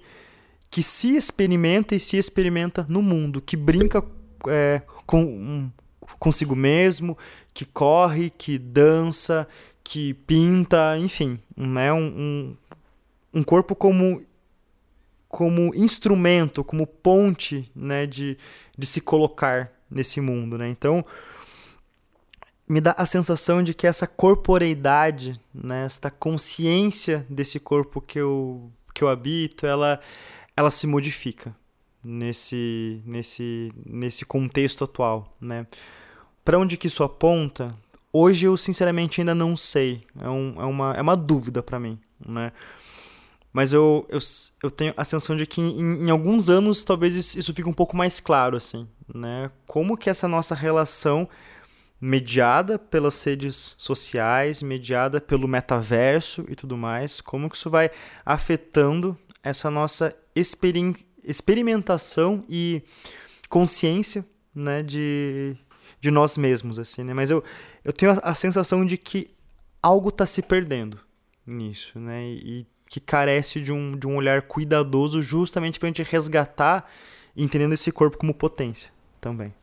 [0.70, 4.04] que se experimenta e se experimenta no mundo, que brinca
[4.48, 5.72] é, com, um,
[6.20, 7.18] consigo mesmo,
[7.54, 9.48] que corre, que dança,
[9.84, 11.39] que pinta, enfim.
[11.58, 11.91] Né?
[11.91, 12.58] Um, um,
[13.39, 14.22] um corpo como
[15.36, 18.38] como instrumento, como ponte né, de,
[18.77, 20.57] de se colocar nesse mundo.
[20.57, 20.69] Né?
[20.69, 21.05] Então,
[22.65, 28.71] me dá a sensação de que essa corporeidade, né, esta consciência desse corpo que eu,
[28.93, 29.99] que eu habito, ela,
[30.55, 31.53] ela se modifica
[32.01, 35.36] nesse, nesse, nesse contexto atual.
[35.41, 35.67] Né?
[36.45, 37.75] Para onde que isso aponta?
[38.13, 40.01] Hoje eu sinceramente ainda não sei.
[40.17, 41.99] É, um, é, uma, é uma dúvida para mim.
[42.25, 42.53] Né?
[43.56, 44.20] Mas eu, eu,
[44.62, 47.72] eu tenho a sensação de que em, em alguns anos talvez isso, isso fique um
[47.72, 48.58] pouco mais claro.
[48.58, 49.49] assim, né?
[49.66, 51.26] Como que essa nossa relação
[52.01, 57.89] mediada pelas redes sociais, mediada pelo metaverso e tudo mais, como que isso vai
[58.26, 60.93] afetando essa nossa experim
[61.24, 62.84] experimentação e
[63.47, 65.56] consciência, né, de,
[66.01, 67.14] de nós mesmos, assim, né?
[67.14, 67.41] Mas eu,
[67.86, 69.32] eu tenho a, a sensação de que
[69.82, 70.99] algo está se perdendo
[71.47, 72.22] nisso, né?
[72.26, 76.89] E que carece de um, de um olhar cuidadoso justamente para a gente resgatar,
[77.36, 79.53] entendendo esse corpo como potência também.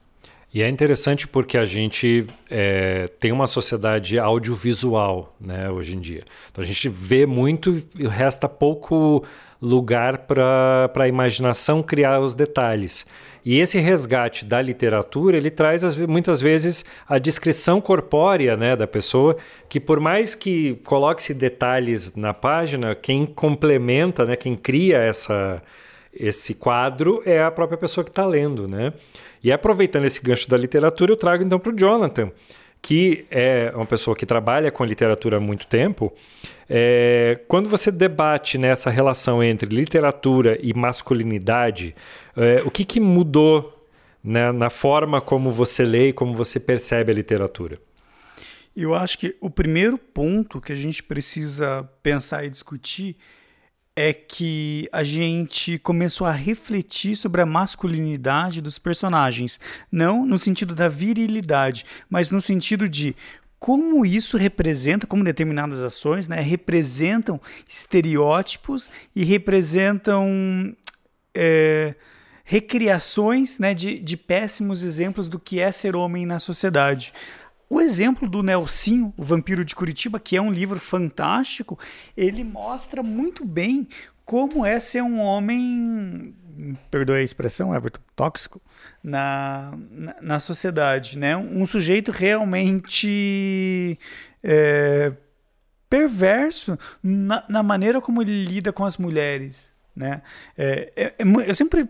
[0.54, 6.22] E é interessante porque a gente é, tem uma sociedade audiovisual né, hoje em dia.
[6.50, 9.24] Então a gente vê muito e resta pouco
[9.62, 13.06] lugar para a imaginação criar os detalhes.
[13.44, 19.36] E esse resgate da literatura, ele traz muitas vezes a descrição corpórea né, da pessoa,
[19.68, 25.60] que por mais que coloque-se detalhes na página, quem complementa, né, quem cria essa,
[26.14, 28.68] esse quadro é a própria pessoa que está lendo.
[28.68, 28.92] Né?
[29.42, 32.30] E aproveitando esse gancho da literatura, eu trago então para o Jonathan,
[32.82, 36.12] que é uma pessoa que trabalha com literatura há muito tempo.
[36.68, 41.94] É, quando você debate nessa relação entre literatura e masculinidade,
[42.36, 43.86] é, o que, que mudou
[44.22, 47.78] né, na forma como você lê e como você percebe a literatura?
[48.74, 53.16] Eu acho que o primeiro ponto que a gente precisa pensar e discutir
[53.94, 60.74] é que a gente começou a refletir sobre a masculinidade dos personagens, não no sentido
[60.74, 63.14] da virilidade, mas no sentido de
[63.58, 70.74] como isso representa, como determinadas ações, né, representam estereótipos e representam
[71.34, 71.94] é,
[72.44, 77.12] recriações né, de, de péssimos exemplos do que é ser homem na sociedade.
[77.72, 81.78] O exemplo do Nelsinho, o Vampiro de Curitiba, que é um livro fantástico,
[82.14, 83.88] ele mostra muito bem
[84.26, 86.34] como é ser um homem,
[86.90, 88.60] perdoe a expressão, Everton, tóxico,
[89.02, 91.18] na, na, na sociedade.
[91.18, 91.34] Né?
[91.34, 93.98] Um sujeito realmente
[94.44, 95.10] é,
[95.88, 99.72] perverso na, na, maneira como ele lida com as mulheres.
[99.96, 100.20] Né?
[100.58, 101.88] É, é, é eu sempre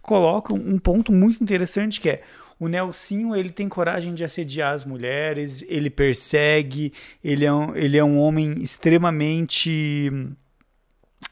[0.00, 2.22] coloco um ponto muito interessante que é
[2.58, 6.92] o Nelsinho ele tem coragem de assediar as mulheres, ele persegue,
[7.22, 10.12] ele é um, ele é um homem extremamente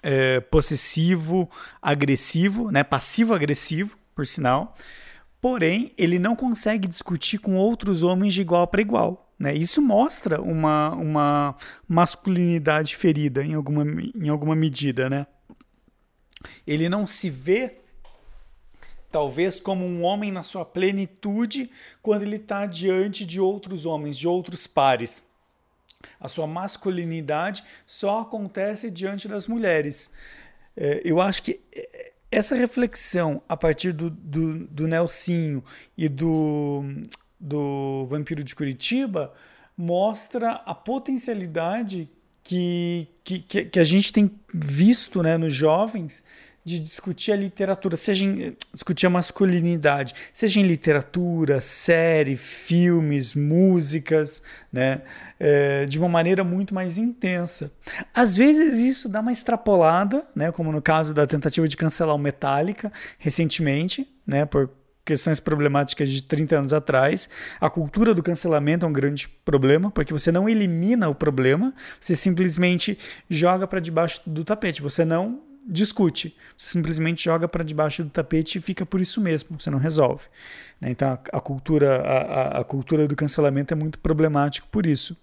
[0.03, 1.49] é, possessivo,
[1.81, 2.83] agressivo, né?
[2.83, 4.75] passivo-agressivo, por sinal.
[5.41, 9.33] Porém, ele não consegue discutir com outros homens de igual para igual.
[9.39, 9.55] Né?
[9.55, 11.57] Isso mostra uma, uma
[11.89, 15.11] masculinidade ferida em alguma, em alguma medida.
[15.11, 15.27] Né?
[16.66, 17.82] Ele não se vê
[19.13, 24.27] talvez como um homem na sua plenitude quando ele está diante de outros homens, de
[24.27, 25.23] outros pares.
[26.19, 30.11] A sua masculinidade só acontece diante das mulheres.
[30.75, 35.63] É, eu acho que é, essa reflexão a partir do, do, do Nelsinho
[35.97, 36.83] e do,
[37.39, 39.33] do Vampiro de Curitiba
[39.77, 42.09] mostra a potencialidade
[42.43, 46.25] que, que, que a gente tem visto né, nos jovens
[46.65, 54.43] de discutir a literatura, seja em, discutir a masculinidade, seja em literatura, série, filmes, músicas,
[54.73, 55.03] né,
[55.41, 57.73] é, de uma maneira muito mais intensa.
[58.15, 62.19] Às vezes isso dá uma extrapolada, né, como no caso da tentativa de cancelar o
[62.19, 64.71] Metallica recentemente, né, por
[65.05, 67.29] questões problemáticas de 30 anos atrás.
[67.61, 72.15] A cultura do cancelamento é um grande problema, porque você não elimina o problema, você
[72.15, 72.97] simplesmente
[73.29, 74.81] joga para debaixo do tapete.
[74.81, 76.37] Você não discute.
[76.57, 80.27] Você simplesmente joga para debaixo do tapete e fica por isso mesmo, você não resolve.
[80.81, 80.91] Né?
[80.91, 85.17] Então a, cultura, a, a, cultura do cancelamento é muito problemático por isso.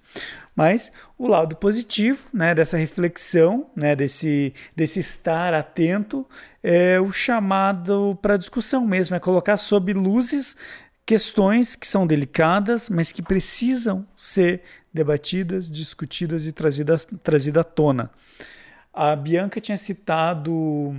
[0.56, 6.28] Mas o lado positivo né, dessa reflexão, né, desse, desse estar atento,
[6.62, 10.56] é o chamado para discussão mesmo, é colocar sob luzes
[11.06, 14.62] questões que são delicadas, mas que precisam ser
[14.94, 18.12] debatidas, discutidas e trazidas, trazidas à tona.
[19.02, 20.93] A Bianca tinha citado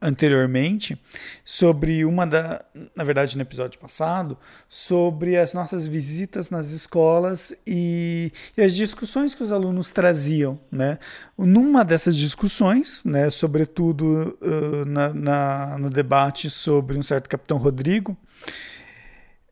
[0.00, 0.96] anteriormente
[1.44, 2.64] sobre uma da,
[2.94, 4.38] na verdade no episódio passado,
[4.68, 11.00] sobre as nossas visitas nas escolas e, e as discussões que os alunos traziam, né?
[11.36, 18.16] Numa dessas discussões, né, sobretudo uh, na, na, no debate sobre um certo Capitão Rodrigo,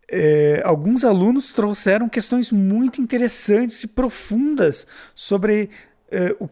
[0.09, 5.71] é, alguns alunos trouxeram questões muito interessantes e profundas sobre
[6.09, 6.49] é, o,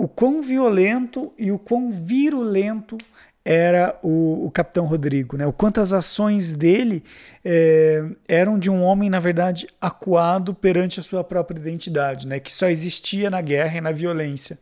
[0.00, 2.96] o quão violento e o quão virulento
[3.44, 5.46] era o, o Capitão Rodrigo, né?
[5.46, 7.04] O quanto as ações dele
[7.44, 12.40] é, eram de um homem, na verdade, acuado perante a sua própria identidade, né?
[12.40, 14.58] Que só existia na guerra e na violência.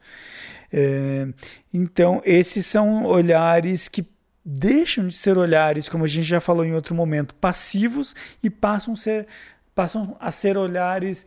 [0.73, 1.29] É,
[1.73, 4.07] então, esses são olhares que
[4.45, 8.97] deixam de ser olhares, como a gente já falou em outro momento, passivos e passam
[8.97, 9.27] ser,
[9.75, 11.27] passam a ser olhares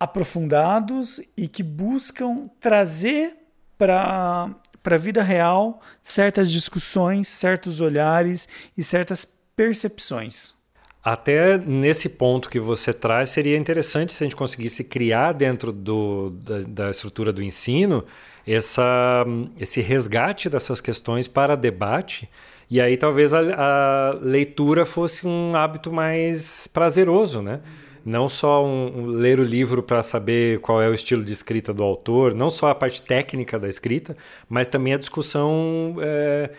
[0.00, 3.36] aprofundados e que buscam trazer
[3.76, 4.50] para
[4.84, 10.58] a vida real certas discussões, certos olhares e certas percepções.
[11.02, 16.30] Até nesse ponto que você traz, seria interessante se a gente conseguisse criar dentro do,
[16.30, 18.04] da, da estrutura do ensino
[18.46, 19.24] essa,
[19.58, 22.28] esse resgate dessas questões para debate.
[22.70, 27.60] E aí talvez a, a leitura fosse um hábito mais prazeroso, né?
[28.04, 31.72] Não só um, um ler o livro para saber qual é o estilo de escrita
[31.72, 34.16] do autor, não só a parte técnica da escrita,
[34.48, 36.50] mas também a discussão é,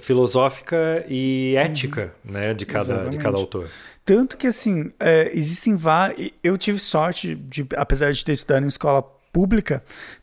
[0.00, 2.32] filosófica e ética uhum.
[2.32, 3.68] né, de, cada, de cada autor.
[4.04, 6.30] Tanto que, assim, é, existem vários.
[6.42, 9.82] Eu tive sorte, de, apesar de ter estudado em escola pública,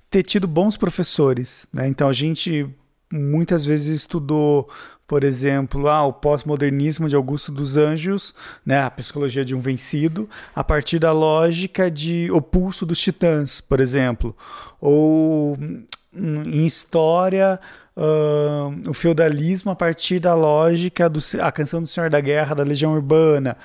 [0.09, 1.65] ter tido bons professores.
[1.73, 1.87] Né?
[1.87, 2.69] Então a gente
[3.11, 4.69] muitas vezes estudou,
[5.11, 8.33] por exemplo, ah, o pós-modernismo de Augusto dos Anjos,
[8.65, 13.59] né, a psicologia de um vencido, a partir da lógica de O Pulso dos Titãs,
[13.59, 14.33] por exemplo.
[14.79, 17.59] Ou hum, em história,
[17.93, 22.63] uh, o feudalismo a partir da lógica do a canção do Senhor da Guerra da
[22.63, 23.57] Legião Urbana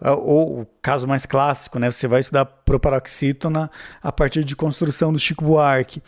[0.00, 1.90] ou o caso mais clássico, né?
[1.90, 3.70] Você vai estudar proparoxítona
[4.02, 6.02] a partir de construção do Chico Buarque.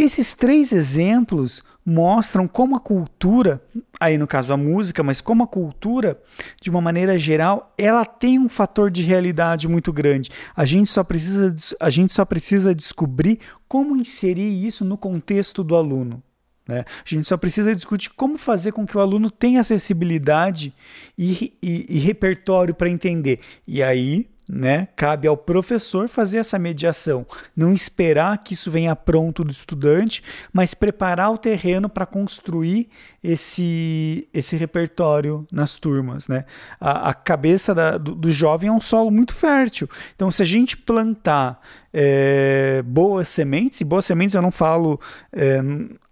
[0.00, 3.60] Esses três exemplos mostram como a cultura,
[3.98, 6.22] aí no caso a música, mas como a cultura,
[6.62, 10.30] de uma maneira geral, ela tem um fator de realidade muito grande.
[10.54, 15.74] A gente só precisa, a gente só precisa descobrir como inserir isso no contexto do
[15.74, 16.22] aluno.
[16.64, 16.84] Né?
[17.04, 20.72] A gente só precisa discutir como fazer com que o aluno tenha acessibilidade
[21.18, 23.40] e, e, e repertório para entender.
[23.66, 24.88] E aí né?
[24.96, 30.22] Cabe ao professor fazer essa mediação, não esperar que isso venha pronto do estudante,
[30.52, 32.88] mas preparar o terreno para construir
[33.22, 36.44] esse, esse repertório nas turmas, né?
[36.80, 39.88] A, a cabeça da, do, do, jovem é um solo muito fértil.
[40.14, 41.60] Então, se a gente plantar
[41.92, 45.00] é, boas sementes, e boas sementes eu não falo
[45.32, 45.60] é,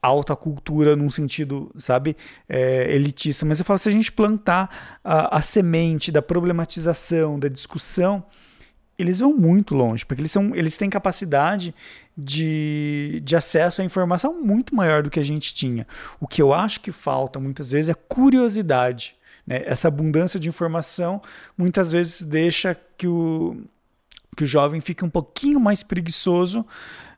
[0.06, 2.16] alta cultura num sentido, sabe,
[2.48, 7.48] é, elitista, mas eu falo se a gente plantar a, a semente da problematização, da
[7.48, 8.24] discussão,
[8.98, 11.74] eles vão muito longe, porque eles, são, eles têm capacidade
[12.16, 15.86] de, de acesso à informação muito maior do que a gente tinha.
[16.18, 19.14] O que eu acho que falta muitas vezes é curiosidade.
[19.46, 19.62] Né?
[19.66, 21.20] Essa abundância de informação
[21.58, 23.62] muitas vezes deixa que o,
[24.34, 26.64] que o jovem fique um pouquinho mais preguiçoso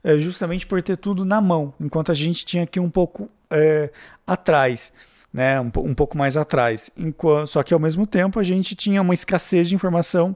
[0.03, 3.91] é, justamente por ter tudo na mão, enquanto a gente tinha aqui um pouco é,
[4.27, 4.93] atrás.
[5.31, 6.91] Né, um, um pouco mais atrás.
[6.97, 10.35] Enquanto, só que ao mesmo tempo a gente tinha uma escassez de informação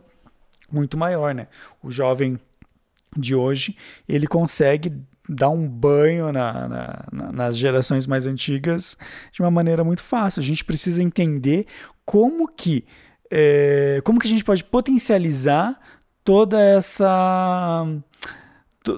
[0.71, 1.35] muito maior.
[1.35, 1.49] Né?
[1.83, 2.39] O jovem
[3.17, 3.75] de hoje
[4.07, 4.93] ele consegue
[5.29, 8.97] dar um banho na, na, nas gerações mais antigas
[9.33, 10.41] de uma maneira muito fácil.
[10.41, 11.67] A gente precisa entender
[12.05, 12.85] como que
[13.31, 15.81] é, como que a gente pode potencializar
[16.23, 17.87] toda essa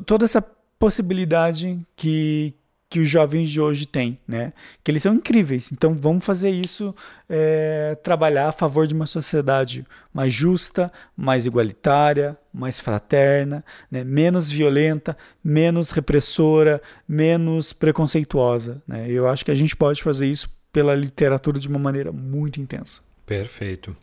[0.07, 0.45] toda essa
[0.79, 2.55] possibilidade que,
[2.89, 4.53] que os jovens de hoje têm, né?
[4.83, 5.73] Que eles são incríveis.
[5.73, 6.95] Então vamos fazer isso,
[7.29, 14.05] é, trabalhar a favor de uma sociedade mais justa, mais igualitária, mais fraterna, né?
[14.05, 18.83] menos violenta, menos repressora, menos preconceituosa.
[18.87, 19.11] Né?
[19.11, 23.01] Eu acho que a gente pode fazer isso pela literatura de uma maneira muito intensa.
[23.25, 23.97] Perfeito.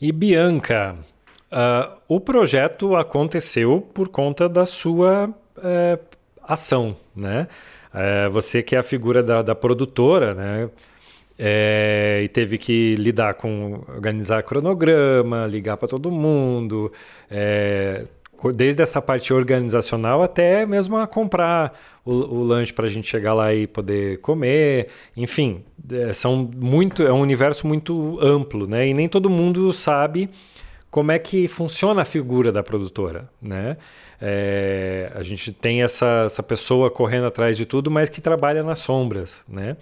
[0.00, 0.96] E Bianca,
[1.50, 5.98] uh, o projeto aconteceu por conta da sua uh,
[6.42, 7.48] ação, né?
[7.92, 10.68] É, você que é a figura da, da produtora, né?
[11.38, 16.92] É, e teve que lidar com organizar cronograma, ligar para todo mundo,
[17.30, 18.06] é,
[18.54, 23.34] desde essa parte organizacional até mesmo a comprar o, o lanche para a gente chegar
[23.34, 28.88] lá e poder comer, enfim, é, são muito é um universo muito amplo, né?
[28.88, 30.28] E nem todo mundo sabe
[30.90, 33.76] como é que funciona a figura da produtora, né?
[34.20, 38.80] É, a gente tem essa, essa pessoa correndo atrás de tudo, mas que trabalha nas
[38.80, 39.76] sombras, né?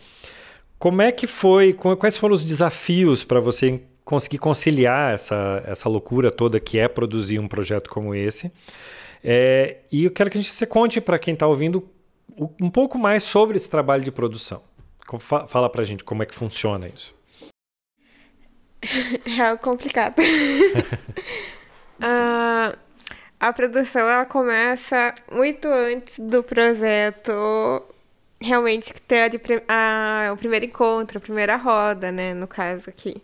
[0.78, 1.72] Como é que foi?
[1.72, 7.38] Quais foram os desafios para você conseguir conciliar essa, essa loucura toda que é produzir
[7.38, 8.52] um projeto como esse?
[9.24, 11.88] É, e eu quero que a gente você conte para quem está ouvindo
[12.60, 14.62] um pouco mais sobre esse trabalho de produção.
[15.48, 17.14] Fala para a gente como é que funciona isso.
[19.26, 20.20] É algo complicado.
[22.00, 22.76] uh,
[23.48, 27.32] a produção ela começa muito antes do projeto
[28.40, 29.30] realmente ter
[29.68, 33.22] a, a, o primeiro encontro, a primeira roda, né, no caso aqui.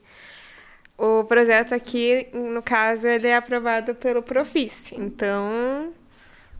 [0.97, 4.97] O projeto aqui, no caso, ele é aprovado pelo Profício.
[5.01, 5.93] Então,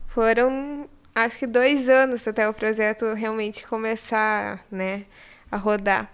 [0.07, 5.05] foram acho que dois anos até o projeto realmente começar, né,
[5.51, 6.11] a rodar.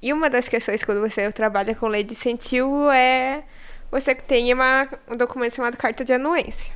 [0.00, 3.44] E uma das questões quando você trabalha com lei de incentivo é
[3.94, 6.74] você tem uma, um documento chamado carta de anuência.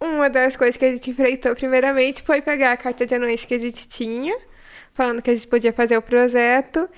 [0.00, 3.54] Uma das coisas que a gente enfrentou primeiramente foi pegar a carta de anuência que
[3.54, 4.36] a gente tinha,
[4.92, 6.90] falando que a gente podia fazer o projeto,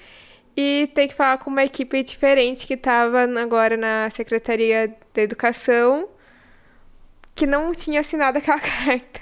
[0.57, 6.09] e ter que falar com uma equipe diferente que estava agora na Secretaria da Educação,
[7.35, 9.21] que não tinha assinado aquela carta.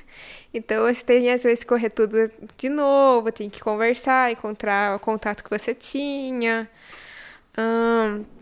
[0.54, 5.42] Então você tem às vezes correr tudo de novo, tem que conversar, encontrar o contato
[5.42, 6.70] que você tinha.
[7.58, 8.41] Um,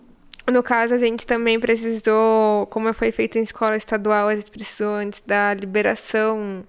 [0.50, 4.94] no caso, a gente também precisou, como foi feito em escola estadual, a gente precisou
[4.94, 6.66] antes da liberação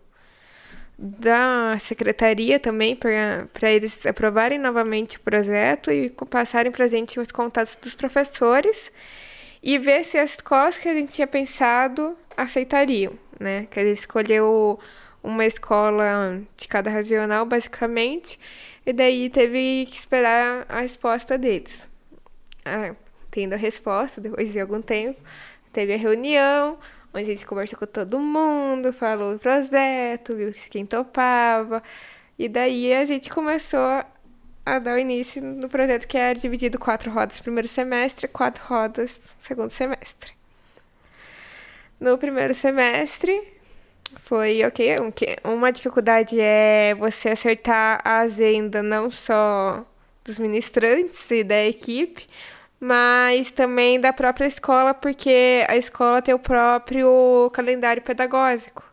[0.97, 7.31] da secretaria também para eles aprovarem novamente o projeto e passarem para a gente os
[7.31, 8.91] contatos dos professores
[9.63, 13.67] e ver se as escolas que a gente tinha pensado aceitariam, né?
[13.71, 14.79] Que a gente escolheu
[15.23, 18.39] uma escola de cada regional, basicamente,
[18.85, 21.89] e daí teve que esperar a resposta deles.
[22.63, 22.95] Ah,
[23.31, 25.19] tendo a resposta, depois de algum tempo,
[25.71, 26.77] teve a reunião,
[27.13, 31.81] onde a gente conversou com todo mundo, falou o projeto, viu quem topava.
[32.37, 34.03] E daí a gente começou
[34.65, 39.35] a dar o início no projeto que era dividido quatro rodas primeiro semestre, quatro rodas
[39.39, 40.33] segundo semestre.
[41.99, 43.41] No primeiro semestre
[44.25, 44.97] foi ok.
[45.43, 49.85] Uma dificuldade é você acertar a agenda não só
[50.23, 52.27] dos ministrantes e da equipe,
[52.83, 58.83] mas também da própria escola, porque a escola tem o próprio calendário pedagógico.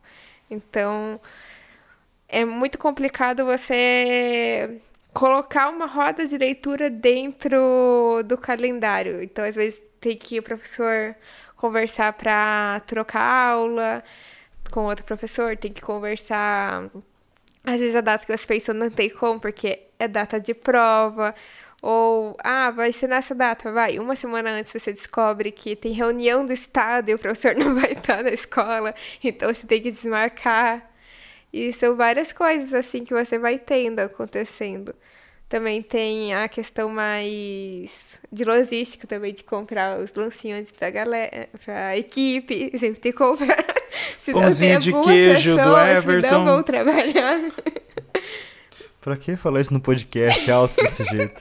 [0.50, 1.18] Então,
[2.28, 4.78] é muito complicado você
[5.14, 9.22] colocar uma roda de leitura dentro do calendário.
[9.22, 11.16] Então, às vezes, tem que o professor
[11.56, 14.04] conversar para trocar aula
[14.70, 16.90] com outro professor, tem que conversar.
[17.64, 21.34] Às vezes, a data que você pensou não tem como, porque é data de prova.
[21.80, 23.98] Ou, ah, vai ser nessa data, vai.
[23.98, 27.92] Uma semana antes você descobre que tem reunião do Estado e o professor não vai
[27.92, 30.90] estar na escola, então você tem que desmarcar.
[31.52, 34.94] E são várias coisas assim que você vai tendo acontecendo.
[35.48, 41.96] Também tem a questão mais de logística também, de comprar os lancinhos da galera, pra
[41.96, 43.64] equipe, sempre tem que comprar.
[44.18, 46.30] Senão Pãozinho de queijo pessoas, do Everton.
[46.30, 47.40] não vão trabalhar.
[49.00, 51.40] Pra que falar isso no podcast alto desse jeito?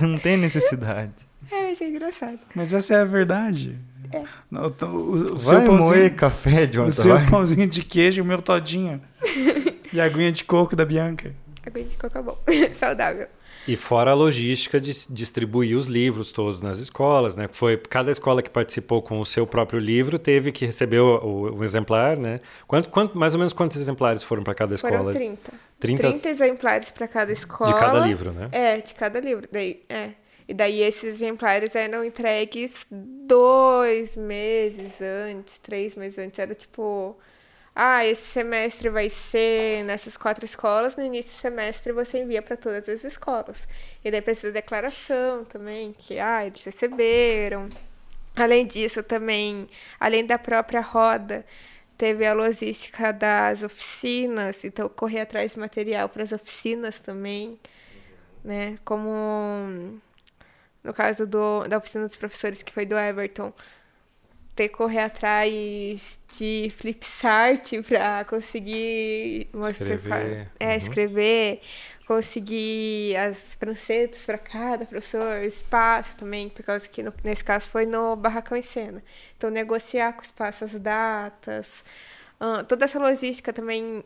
[0.00, 1.12] Não tem necessidade.
[1.50, 2.38] É, vai ser engraçado.
[2.54, 3.78] Mas essa é a verdade.
[4.12, 4.22] É.
[4.52, 6.88] o, o, o seu pãozinho, moer café, Jonathan.
[6.88, 7.30] O seu vai.
[7.30, 9.00] pãozinho de queijo, o meu todinho.
[9.92, 11.34] e a aguinha de coco da Bianca.
[11.66, 12.38] Aguinha de coco é bom.
[12.74, 13.28] Saudável.
[13.66, 17.48] E fora a logística de distribuir os livros todos nas escolas, né?
[17.50, 21.64] Foi cada escola que participou com o seu próprio livro teve que receber o, o
[21.64, 22.40] exemplar, né?
[22.66, 24.98] Quanto, quanto, mais ou menos quantos exemplares foram para cada escola?
[24.98, 25.52] Foram 30.
[25.80, 27.72] 30, 30 exemplares para cada escola.
[27.72, 28.48] De cada livro, né?
[28.52, 29.48] É, de cada livro.
[29.50, 30.10] Daí, é.
[30.46, 36.38] E daí esses exemplares eram entregues dois meses antes, três meses antes.
[36.38, 37.16] Era tipo
[37.74, 42.56] ah, esse semestre vai ser nessas quatro escolas, no início do semestre você envia para
[42.56, 43.66] todas as escolas.
[44.04, 47.68] E daí precisa de declaração também, que ah, eles receberam.
[48.36, 49.68] Além disso, também,
[49.98, 51.44] além da própria roda,
[51.98, 57.58] teve a logística das oficinas, então correr atrás de material para as oficinas também,
[58.44, 58.76] né?
[58.84, 60.00] Como
[60.84, 63.52] no caso do, da oficina dos professores, que foi do Everton,
[64.54, 70.48] ter que correr atrás de flipsart para conseguir mostrar, Escrever.
[70.60, 70.76] é, Uhum.
[70.76, 71.60] escrever,
[72.06, 77.86] conseguir as prancetas para cada professor, espaço também, por causa que no- nesse caso foi
[77.86, 79.02] no Barracão em Cena.
[79.36, 81.82] Então, negociar com o espaço as datas,
[82.68, 84.04] toda essa logística também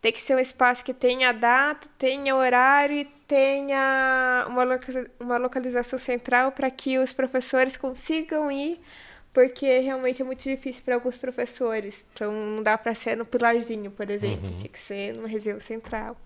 [0.00, 5.36] tem que ser um espaço que tenha data, tenha horário e tenha uma, loca- uma
[5.38, 8.80] localização central para que os professores consigam ir,
[9.36, 12.08] porque realmente é muito difícil para alguns professores.
[12.10, 16.16] Então, não dá para ser no pilarzinho, por exemplo, tinha que ser numa região central.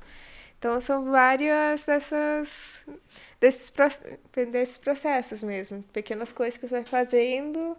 [0.57, 2.83] Então, são várias dessas
[3.41, 3.73] desses,
[4.53, 7.77] desses processos mesmo, pequenas coisas que você vai fazendo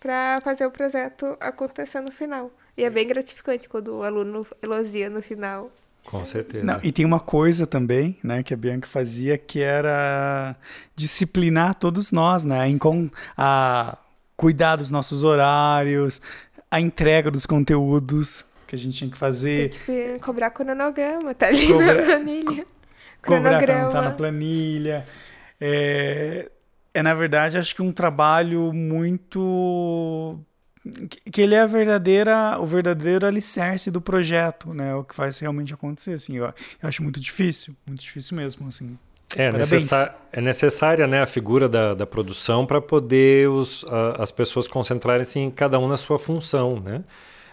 [0.00, 2.50] para fazer o projeto acontecer no final.
[2.74, 5.70] E é bem gratificante quando o aluno elogia no final.
[6.06, 6.64] Com certeza.
[6.64, 10.56] Não, e tem uma coisa também, né, que a Bianca fazia, que era
[10.96, 12.60] disciplinar todos nós, né,
[13.36, 13.98] a
[14.38, 16.22] cuidar dos nossos horários,
[16.70, 21.48] a entrega dos conteúdos que a gente tinha que Tem fazer, que cobrar cronograma, tá
[21.48, 22.64] ali na planilha.
[23.22, 24.12] cobrar pra não estar na Cronograma.
[24.12, 25.06] planilha.
[25.60, 26.48] É,
[26.94, 30.38] é, na verdade, acho que um trabalho muito
[31.10, 34.94] que- que ele é a verdadeira, o verdadeiro alicerce do projeto, né?
[34.94, 36.36] O que faz realmente acontecer, assim.
[36.36, 36.54] Eu, eu
[36.88, 38.96] acho muito difícil, muito difícil mesmo, assim.
[39.34, 44.30] É, necessa- é necessária né, a figura da, da produção para poder os, a- as
[44.32, 47.04] pessoas concentrarem-se em cada um na sua função, né?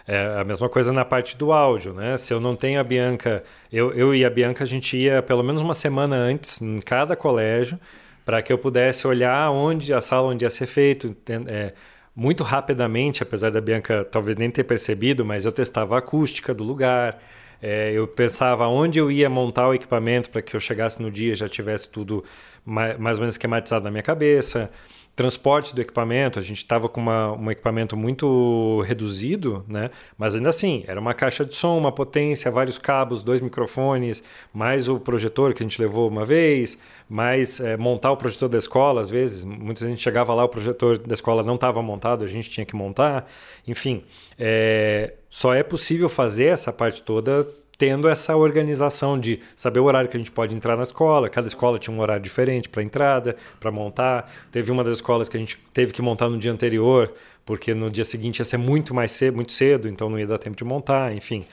[0.06, 2.16] É a mesma coisa na parte do áudio, né?
[2.16, 5.42] Se eu não tenho a Bianca, eu, eu e a Bianca a gente ia pelo
[5.42, 7.78] menos uma semana antes em cada colégio
[8.24, 11.16] para que eu pudesse olhar onde a sala onde ia ser feito,
[11.48, 11.72] é,
[12.14, 16.64] muito rapidamente, apesar da Bianca talvez nem ter percebido, mas eu testava a acústica do
[16.64, 17.18] lugar,
[17.62, 21.34] é, eu pensava onde eu ia montar o equipamento para que eu chegasse no dia
[21.34, 22.24] já tivesse tudo
[22.64, 24.70] mais, mais ou menos esquematizado na minha cabeça.
[25.16, 29.90] Transporte do equipamento, a gente estava com uma, um equipamento muito reduzido, né?
[30.18, 34.90] mas ainda assim, era uma caixa de som, uma potência, vários cabos, dois microfones, mais
[34.90, 39.00] o projetor que a gente levou uma vez, mais é, montar o projetor da escola,
[39.00, 39.42] às vezes.
[39.42, 42.76] Muita gente chegava lá, o projetor da escola não estava montado, a gente tinha que
[42.76, 43.26] montar.
[43.66, 44.04] Enfim,
[44.38, 47.48] é, só é possível fazer essa parte toda
[47.78, 51.28] tendo essa organização de saber o horário que a gente pode entrar na escola.
[51.28, 54.32] Cada escola tinha um horário diferente para entrada, para montar.
[54.50, 57.12] Teve uma das escolas que a gente teve que montar no dia anterior,
[57.44, 60.38] porque no dia seguinte ia ser muito mais cedo, muito cedo, então não ia dar
[60.38, 61.14] tempo de montar.
[61.14, 61.44] Enfim,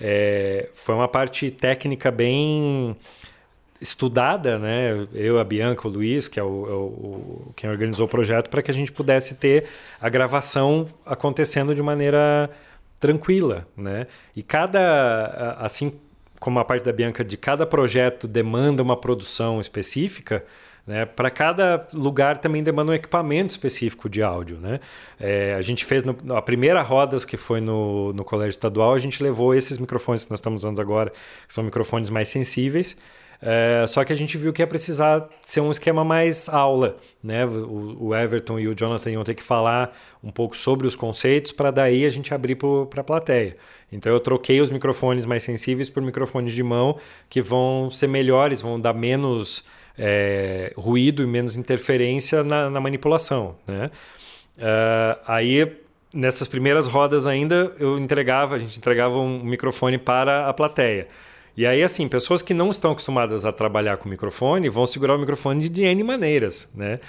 [0.00, 2.96] é, foi uma parte técnica bem
[3.80, 5.06] estudada, né?
[5.14, 8.60] Eu, a Bianca, o Luiz, que é o, é o- quem organizou o projeto, para
[8.60, 9.66] que a gente pudesse ter
[10.00, 12.50] a gravação acontecendo de maneira
[12.98, 14.06] tranquila, né?
[14.34, 15.92] E cada, assim
[16.40, 20.44] como a parte da Bianca, de cada projeto demanda uma produção específica,
[20.86, 21.04] né?
[21.04, 24.80] Para cada lugar também demanda um equipamento específico de áudio, né?
[25.20, 28.98] É, a gente fez no, a primeira rodas que foi no, no colégio estadual, a
[28.98, 31.12] gente levou esses microfones que nós estamos usando agora,
[31.46, 32.96] que são microfones mais sensíveis,
[33.40, 37.44] é, só que a gente viu que ia precisar ser um esquema mais aula, né?
[37.46, 41.52] O, o Everton e o Jonathan iam ter que falar um pouco sobre os conceitos
[41.52, 43.56] para daí a gente abrir para a plateia.
[43.92, 48.60] Então eu troquei os microfones mais sensíveis por microfones de mão que vão ser melhores,
[48.60, 49.64] vão dar menos
[49.96, 53.90] é, ruído e menos interferência na, na manipulação, né?
[54.60, 55.76] Ah, aí
[56.12, 61.06] nessas primeiras rodas ainda eu entregava, a gente entregava um microfone para a plateia.
[61.58, 65.18] E aí, assim, pessoas que não estão acostumadas a trabalhar com microfone vão segurar o
[65.18, 67.00] microfone de, N maneiras, né?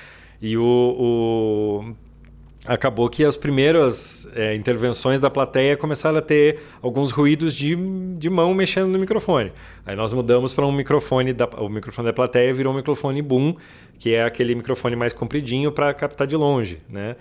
[0.42, 1.94] E o, o-
[2.66, 7.76] acabou que as primeiras é, intervenções da plateia começaram a ter alguns ruídos de,
[8.18, 9.52] de mão mexendo no microfone.
[9.86, 13.56] Aí nós mudamos para um microfone, da, o microfone da plateia virou um microfone boom,
[14.00, 17.16] que é aquele microfone mais compridinho para captar de longe, né?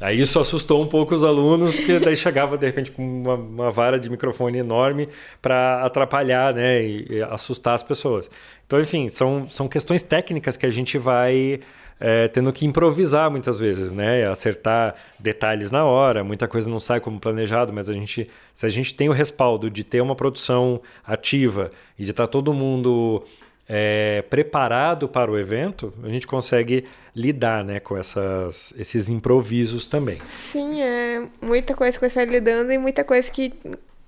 [0.00, 3.70] Aí isso assustou um pouco os alunos, porque daí chegava de repente com uma, uma
[3.70, 5.08] vara de microfone enorme
[5.42, 8.30] para atrapalhar né, e, e assustar as pessoas.
[8.66, 11.60] Então, enfim, são, são questões técnicas que a gente vai
[12.00, 14.26] é, tendo que improvisar muitas vezes, né?
[14.28, 18.68] Acertar detalhes na hora, muita coisa não sai como planejado, mas a gente, se a
[18.68, 23.24] gente tem o respaldo de ter uma produção ativa e de estar todo mundo
[23.68, 30.18] é, preparado para o evento, a gente consegue lidar né, com essas, esses improvisos também.
[30.50, 33.52] Sim, é muita coisa que você vai lidando e muita coisa que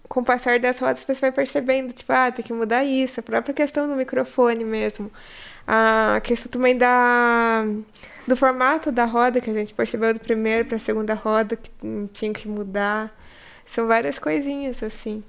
[0.08, 3.22] com o passar das rodas você vai percebendo, tipo, ah, tem que mudar isso, a
[3.22, 5.10] própria questão do microfone mesmo.
[5.66, 7.64] A questão também da
[8.26, 11.70] do formato da roda que a gente percebeu do primeiro para a segunda roda que
[12.12, 13.16] tinha que mudar.
[13.66, 15.22] São várias coisinhas assim.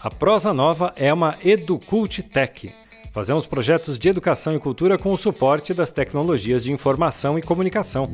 [0.00, 2.74] A Prosa Nova é uma EduCult Tech.
[3.12, 8.10] Fazemos projetos de educação e cultura com o suporte das tecnologias de informação e comunicação.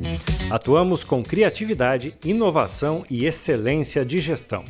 [0.49, 4.63] Atuamos com criatividade, inovação e excelência de gestão.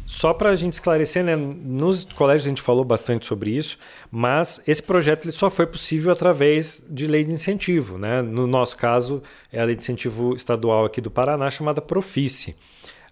[0.05, 3.77] Só para a gente esclarecer, né, nos colégios a gente falou bastante sobre isso,
[4.11, 7.97] mas esse projeto ele só foi possível através de lei de incentivo.
[7.97, 8.21] Né?
[8.21, 12.53] No nosso caso, é a lei de incentivo estadual aqui do Paraná, chamada Profice.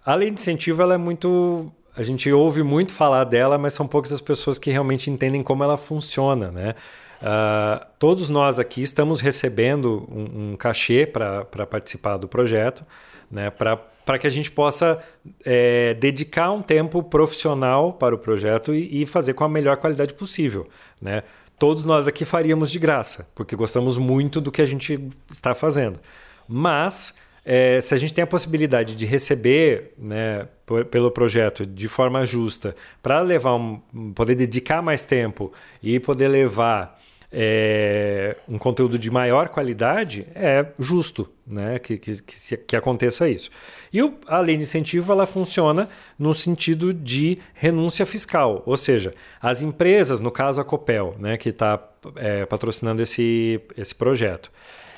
[0.04, 3.86] A lei de incentivo ela é muito a gente ouve muito falar dela, mas são
[3.86, 6.74] poucas as pessoas que realmente entendem como ela funciona, né?
[7.22, 12.84] Uh, todos nós aqui estamos recebendo um, um cachê para participar do projeto,
[13.30, 13.50] né?
[13.50, 14.98] Para que a gente possa
[15.44, 20.12] é, dedicar um tempo profissional para o projeto e, e fazer com a melhor qualidade
[20.14, 20.68] possível,
[21.00, 21.22] né?
[21.58, 26.00] Todos nós aqui faríamos de graça, porque gostamos muito do que a gente está fazendo.
[26.48, 27.14] Mas
[27.44, 30.48] é, se a gente tem a possibilidade de receber né,
[30.90, 33.80] pelo projeto de forma justa para levar um,
[34.14, 36.98] poder dedicar mais tempo e poder levar
[37.36, 43.50] é, um conteúdo de maior qualidade, é justo né, que, que, que, que aconteça isso.
[43.92, 49.12] E o, a lei de incentivo ela funciona no sentido de renúncia fiscal, ou seja,
[49.42, 51.82] as empresas, no caso a Copel, né, que está
[52.16, 54.50] é, patrocinando esse, esse projeto,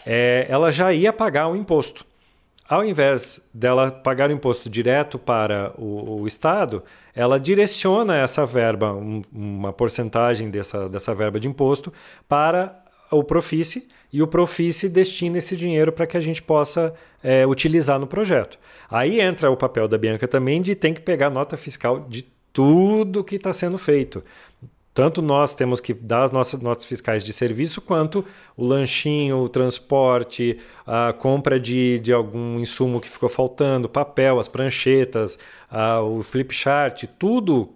[0.05, 2.05] é, ela já ia pagar o imposto
[2.69, 6.83] ao invés dela pagar o imposto direto para o, o Estado,
[7.14, 11.93] ela direciona essa verba, um, uma porcentagem dessa, dessa verba de imposto,
[12.29, 17.47] para o Profice e o Profice destina esse dinheiro para que a gente possa é,
[17.47, 18.59] utilizar no projeto.
[18.91, 23.25] Aí entra o papel da Bianca também de tem que pegar nota fiscal de tudo
[23.25, 24.25] que está sendo feito.
[24.97, 28.24] Tanto nós temos que dar as nossas notas fiscais de serviço, quanto
[28.57, 34.49] o lanchinho, o transporte, a compra de, de algum insumo que ficou faltando, papel, as
[34.49, 35.38] pranchetas,
[35.70, 37.68] a, o flip chart, tudo,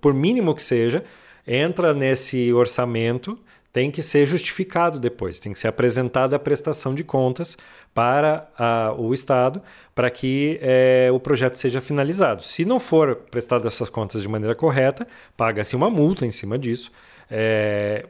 [0.00, 1.04] por mínimo que seja,
[1.46, 3.38] entra nesse orçamento
[3.74, 7.58] tem que ser justificado depois, tem que ser apresentada a prestação de contas
[7.92, 9.60] para a, o Estado
[9.92, 12.44] para que é, o projeto seja finalizado.
[12.44, 16.92] Se não for prestado essas contas de maneira correta, paga-se uma multa em cima disso.
[17.28, 18.06] É,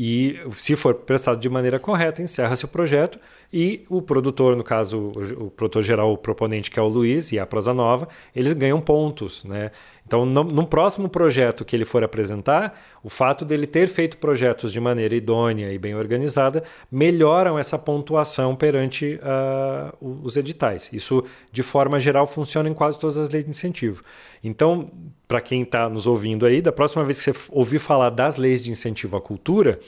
[0.00, 3.18] e se for prestado de maneira correta, encerra-se o projeto
[3.52, 7.38] e o produtor, no caso, o produtor geral, o proponente, que é o Luiz, e
[7.40, 9.42] a Prosa Nova, eles ganham pontos.
[9.42, 9.72] Né?
[10.08, 14.72] Então, no, no próximo projeto que ele for apresentar, o fato dele ter feito projetos
[14.72, 20.88] de maneira idônea e bem organizada melhoram essa pontuação perante uh, os editais.
[20.94, 24.00] Isso, de forma geral, funciona em quase todas as leis de incentivo.
[24.42, 24.90] Então,
[25.28, 28.64] para quem está nos ouvindo aí, da próxima vez que você ouvir falar das leis
[28.64, 29.78] de incentivo à cultura,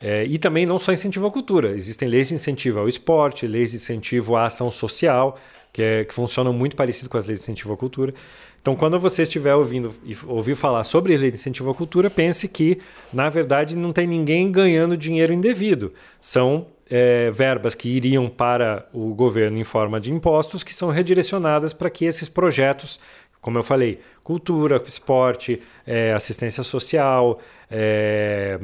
[0.00, 3.72] é, e também não só incentivo à cultura, existem leis de incentivo ao esporte, leis
[3.72, 5.36] de incentivo à ação social,
[5.72, 8.14] que, é, que funcionam muito parecido com as leis de incentivo à cultura.
[8.60, 12.48] Então, quando você estiver ouvindo e ouvir falar sobre lei de incentivo à cultura, pense
[12.48, 12.78] que,
[13.12, 15.92] na verdade, não tem ninguém ganhando dinheiro indevido.
[16.20, 21.72] São é, verbas que iriam para o governo em forma de impostos que são redirecionadas
[21.72, 22.98] para que esses projetos,
[23.40, 27.38] como eu falei, cultura, esporte, é, assistência social,
[27.70, 28.58] é,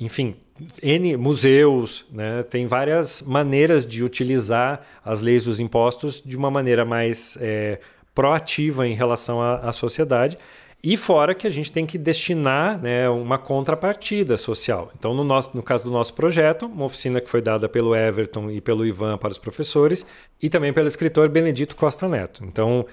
[0.00, 0.36] enfim,
[0.82, 2.42] N museus, né?
[2.42, 7.80] tem várias maneiras de utilizar as leis dos impostos de uma maneira mais é,
[8.18, 10.36] proativa em relação à, à, sociedade.
[10.82, 14.90] E fora que a gente tem que destinar né, uma contrapartida social.
[14.98, 18.50] Então, no, nosso, no caso do nosso projeto, uma oficina que foi dada pelo Everton
[18.50, 20.04] e pelo Ivan para os professores,
[20.42, 22.44] e também pelo escritor Benedito Costa Neto.
[22.44, 22.84] Então,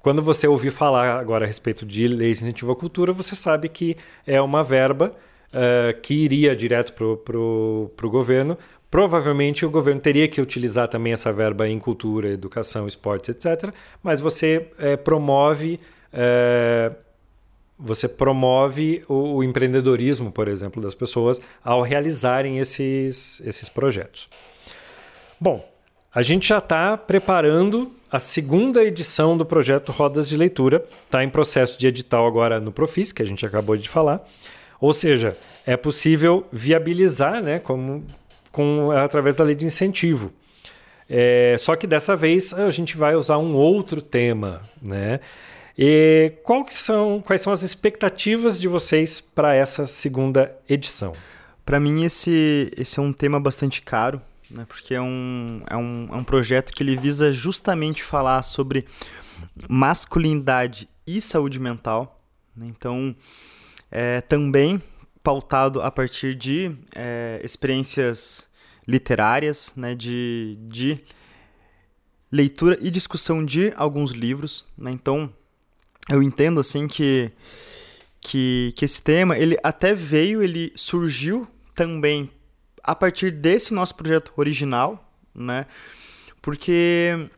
[0.00, 3.68] quando você ouvir falar agora a respeito de leis de incentivo à cultura, você sabe
[3.68, 5.14] que é uma verba
[5.52, 8.58] uh, que iria direto para o governo.
[8.92, 13.72] Provavelmente o governo teria que utilizar também essa verba em cultura, educação, esportes, etc.
[14.02, 15.80] Mas você uh, promove.
[16.12, 16.94] Uh,
[17.78, 24.28] você promove o, o, empreendedorismo, por exemplo, das pessoas ao realizarem esses, esses projetos.
[25.40, 25.66] Bom,
[26.14, 30.84] a gente já está preparando a segunda edição do projeto Rodas de Leitura.
[31.06, 34.22] Está em processo de edital agora no Profis, que a gente acabou de falar.
[34.78, 35.34] Ou seja,
[35.64, 38.04] é possível viabilizar né, como,
[38.52, 40.32] com, através da lei de incentivo.
[41.08, 44.62] É, só que dessa vez a gente vai usar um outro tema.
[44.80, 45.18] Né?
[45.76, 46.34] E
[46.66, 51.14] que são, quais são as expectativas de vocês para essa segunda edição?
[51.64, 54.20] Para mim, esse, esse é um tema bastante caro
[54.52, 54.66] né?
[54.68, 58.86] Porque é um, é, um, é um projeto que ele visa justamente falar sobre
[59.68, 62.20] masculinidade e saúde mental.
[62.54, 62.66] Né?
[62.68, 63.16] Então,
[63.90, 64.80] é, também
[65.22, 68.46] pautado a partir de é, experiências
[68.86, 69.94] literárias, né?
[69.94, 71.00] de, de
[72.30, 74.66] leitura e discussão de alguns livros.
[74.76, 74.90] Né?
[74.90, 75.32] Então,
[76.08, 77.30] eu entendo assim que,
[78.20, 82.30] que, que esse tema ele até veio, ele surgiu também
[82.82, 85.66] a partir desse nosso projeto original, né?
[86.40, 87.28] Porque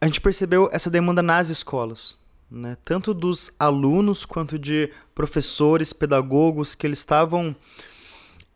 [0.00, 2.16] a gente percebeu essa demanda nas escolas,
[2.50, 2.76] né?
[2.84, 7.54] Tanto dos alunos quanto de professores, pedagogos que eles estavam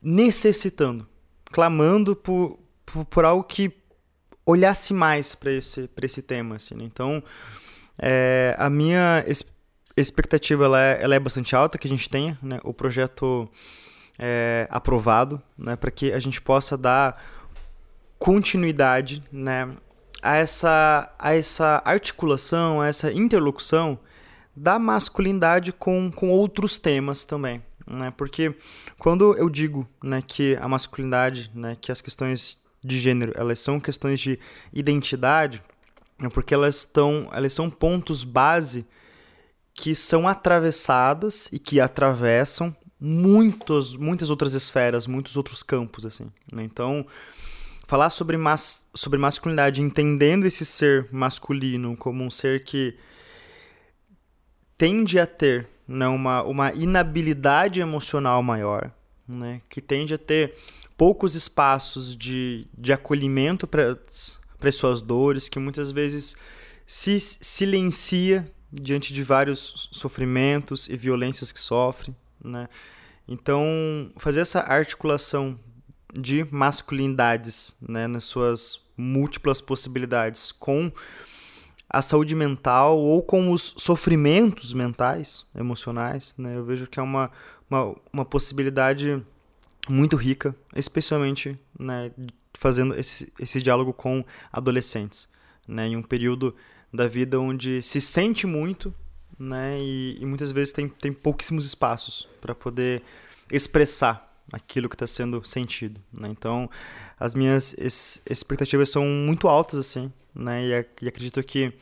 [0.03, 1.07] necessitando,
[1.45, 3.73] clamando por, por, por algo que
[4.45, 6.75] olhasse mais para esse, esse tema, assim.
[6.75, 6.85] Né?
[6.85, 7.23] Então,
[7.99, 9.25] é, a minha
[9.97, 13.49] expectativa ela é, ela é bastante alta que a gente tenha né, o projeto
[14.19, 17.23] é, aprovado, né, para que a gente possa dar
[18.19, 19.69] continuidade né,
[20.23, 23.99] a, essa, a essa articulação, a essa interlocução
[24.55, 27.63] da masculinidade com, com outros temas também.
[27.87, 28.13] Né?
[28.17, 28.55] Porque
[28.99, 33.81] quando eu digo né, que a masculinidade, né, que as questões de gênero, elas são
[33.81, 34.39] questões de
[34.73, 35.63] identidade,
[36.21, 38.87] é porque elas estão, elas são pontos base
[39.75, 46.31] que são atravessadas e que atravessam muitos, muitas outras esferas, muitos outros campos, assim.
[46.53, 46.63] Né?
[46.63, 47.05] Então,
[47.87, 52.97] falar sobre, mas, sobre masculinidade, entendendo esse ser masculino como um ser que
[54.79, 58.91] tende a ter né, uma, uma inabilidade emocional maior,
[59.27, 60.55] né, que tende a ter
[60.97, 63.99] poucos espaços de, de acolhimento para
[64.63, 66.37] as suas dores, que muitas vezes
[66.87, 72.69] se silencia diante de vários sofrimentos e violências que sofre, né?
[73.29, 75.59] Então, fazer essa articulação
[76.13, 80.93] de masculinidades, né, nas suas múltiplas possibilidades com
[81.89, 87.31] a saúde mental ou com os sofrimentos mentais, emocionais, né, eu vejo que é uma,
[87.71, 89.23] uma, uma possibilidade
[89.89, 92.11] muito rica, especialmente né,
[92.55, 95.29] fazendo esse, esse diálogo com adolescentes,
[95.67, 96.55] né, em um período
[96.93, 98.95] da vida onde se sente muito,
[99.39, 99.79] né?
[99.81, 103.03] E, e muitas vezes tem, tem pouquíssimos espaços para poder
[103.51, 106.29] expressar aquilo que está sendo sentido, né?
[106.29, 106.71] Então,
[107.19, 107.75] as minhas
[108.29, 110.63] expectativas são muito altas, assim, né?
[110.63, 111.73] E, e acredito que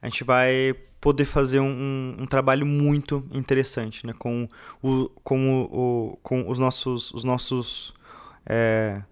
[0.00, 4.14] a gente vai poder fazer um, um, trabalho muito interessante, né?
[4.18, 4.48] Com,
[4.82, 7.94] o, com, o, com os nossos, os nossos
[8.46, 9.02] é,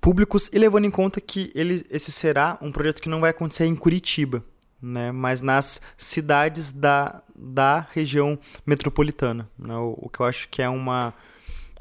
[0.00, 3.64] públicos e levando em conta que ele, esse será um projeto que não vai acontecer
[3.64, 4.44] em Curitiba,
[4.80, 9.48] né, mas nas cidades da, da região metropolitana.
[9.58, 11.14] Né, o, o, que eu acho que é uma,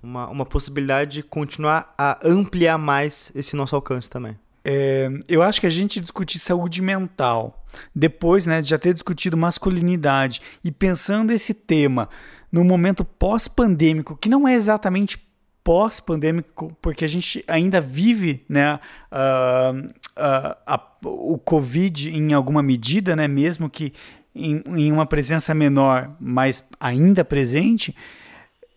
[0.06, 4.38] uma, uma possibilidade de continuar a ampliar mais esse nosso alcance também.
[4.64, 9.36] É, eu acho que a gente discutir saúde mental, depois né, de já ter discutido
[9.36, 12.10] masculinidade e pensando esse tema
[12.52, 15.24] no momento pós-pandêmico, que não é exatamente
[15.64, 18.80] pós-pandêmico, porque a gente ainda vive né,
[19.12, 19.86] uh,
[20.18, 23.92] uh, o Covid em alguma medida, né, mesmo que
[24.34, 27.96] em, em uma presença menor, mas ainda presente,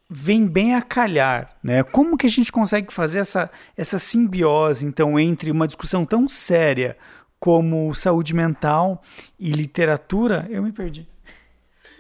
[0.09, 1.83] vem bem a calhar, né?
[1.83, 6.97] Como que a gente consegue fazer essa, essa simbiose, então, entre uma discussão tão séria
[7.39, 9.03] como saúde mental
[9.39, 10.47] e literatura?
[10.49, 11.07] Eu me perdi.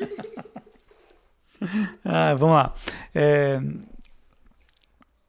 [2.04, 2.74] ah, vamos lá.
[3.14, 3.60] É,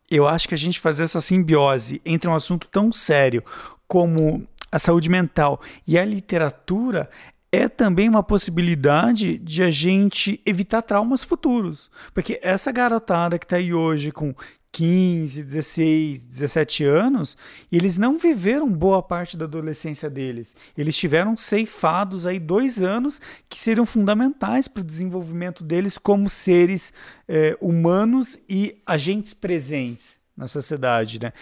[0.10, 3.44] eu acho que a gente fazer essa simbiose entre um assunto tão sério
[3.88, 7.10] como a saúde mental e a literatura
[7.52, 11.90] é também uma possibilidade de a gente evitar traumas futuros.
[12.14, 14.36] Porque essa garotada que está aí hoje com
[14.72, 17.36] 15, 16, 17 anos,
[17.72, 20.56] eles não viveram boa parte da adolescência deles.
[20.78, 23.20] Eles tiveram ceifados aí dois anos
[23.50, 26.94] que seriam fundamentais para o desenvolvimento deles como seres
[27.28, 31.20] é, humanos e agentes presentes na sociedade.
[31.20, 31.34] Né?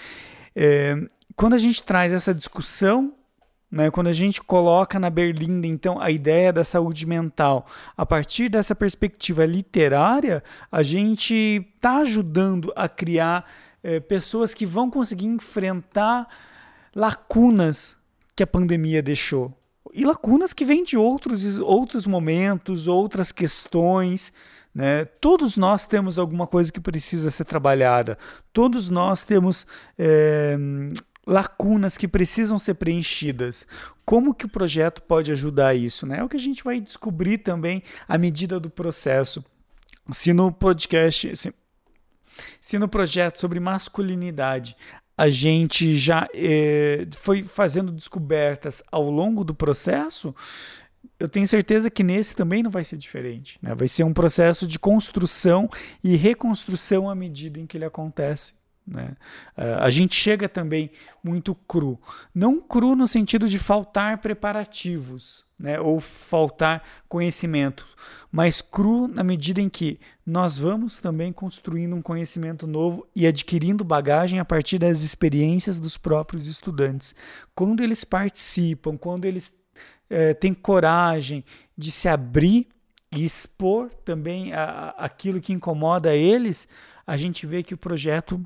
[0.55, 0.97] É,
[1.35, 3.13] quando a gente traz essa discussão
[3.69, 3.91] né?
[3.91, 8.73] Quando a gente coloca na berlinda, então, a ideia da saúde mental, a partir dessa
[8.73, 11.35] perspectiva literária, a gente
[11.75, 13.45] está ajudando a criar
[13.83, 16.27] é, pessoas que vão conseguir enfrentar
[16.95, 17.97] lacunas
[18.35, 19.53] que a pandemia deixou.
[19.93, 24.31] E lacunas que vêm de outros, outros momentos, outras questões.
[24.73, 25.05] Né?
[25.05, 28.17] Todos nós temos alguma coisa que precisa ser trabalhada,
[28.53, 29.65] todos nós temos
[29.97, 30.55] é,
[31.27, 33.67] lacunas que precisam ser preenchidas.
[34.05, 36.07] Como que o projeto pode ajudar isso?
[36.07, 36.19] Né?
[36.19, 39.43] É o que a gente vai descobrir também à medida do processo.
[40.13, 41.53] Se no podcast, se,
[42.61, 44.75] se no projeto sobre masculinidade
[45.17, 50.33] a gente já é, foi fazendo descobertas ao longo do processo,
[51.19, 53.57] eu tenho certeza que nesse também não vai ser diferente.
[53.61, 53.73] Né?
[53.73, 55.67] Vai ser um processo de construção
[56.03, 58.53] e reconstrução à medida em que ele acontece.
[58.87, 59.15] Né?
[59.57, 60.89] Uh, a gente chega também
[61.21, 61.99] muito cru.
[62.33, 65.79] Não cru no sentido de faltar preparativos né?
[65.79, 67.85] ou faltar conhecimento,
[68.31, 73.83] mas cru na medida em que nós vamos também construindo um conhecimento novo e adquirindo
[73.83, 77.13] bagagem a partir das experiências dos próprios estudantes.
[77.53, 79.53] Quando eles participam, quando eles
[80.09, 81.43] é, têm coragem
[81.77, 82.67] de se abrir
[83.11, 86.67] e expor também a, a, aquilo que incomoda eles,
[87.05, 88.41] a gente vê que o projeto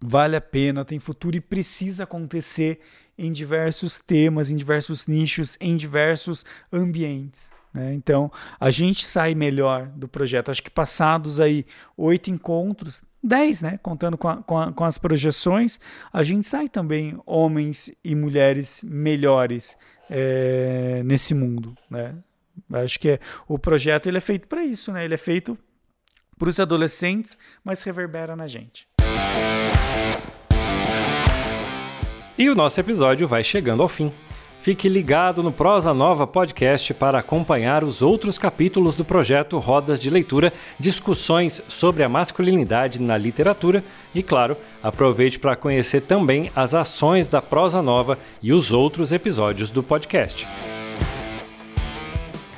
[0.00, 2.80] vale a pena, tem futuro e precisa acontecer
[3.18, 7.52] em diversos temas, em diversos nichos, em diversos ambientes.
[7.72, 7.92] Né?
[7.94, 10.50] Então, a gente sai melhor do projeto.
[10.50, 13.78] Acho que passados aí oito encontros, dez, né?
[13.82, 15.78] contando com, a, com, a, com as projeções,
[16.12, 19.76] a gente sai também homens e mulheres melhores
[20.08, 21.76] é, nesse mundo.
[21.90, 22.14] Né?
[22.72, 25.04] Acho que é, o projeto ele é feito para isso, né?
[25.04, 25.58] ele é feito
[26.38, 28.88] para os adolescentes, mas reverbera na gente.
[32.40, 34.10] E o nosso episódio vai chegando ao fim.
[34.60, 40.08] Fique ligado no Prosa Nova Podcast para acompanhar os outros capítulos do projeto Rodas de
[40.08, 43.84] Leitura, discussões sobre a masculinidade na literatura
[44.14, 49.70] e, claro, aproveite para conhecer também as ações da Prosa Nova e os outros episódios
[49.70, 50.48] do podcast.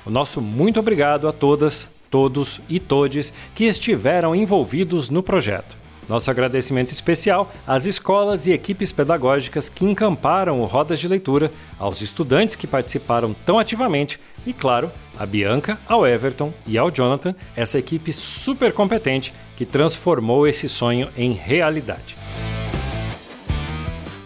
[0.07, 5.82] O nosso muito obrigado a todas, todos e todes que estiveram envolvidos no projeto.
[6.09, 12.03] Nosso agradecimento especial às escolas e equipes pedagógicas que encamparam o Rodas de Leitura, aos
[12.03, 17.79] estudantes que participaram tão ativamente e, claro, a Bianca, ao Everton e ao Jonathan, essa
[17.79, 22.17] equipe super competente que transformou esse sonho em realidade.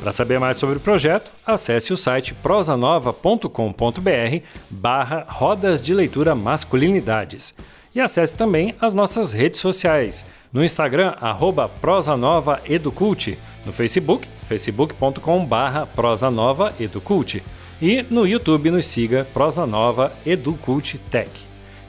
[0.01, 3.51] Para saber mais sobre o projeto, acesse o site prosanova.com.br
[4.71, 7.53] barra Rodas de Leitura Masculinidades.
[7.93, 13.37] E acesse também as nossas redes sociais– no Instagram, arroba prosanovaeducult.
[13.65, 17.43] No Facebook, facebook.com.br prosanovaeducult.
[17.81, 21.31] E no YouTube nos siga Prosa Nova Educult Tech.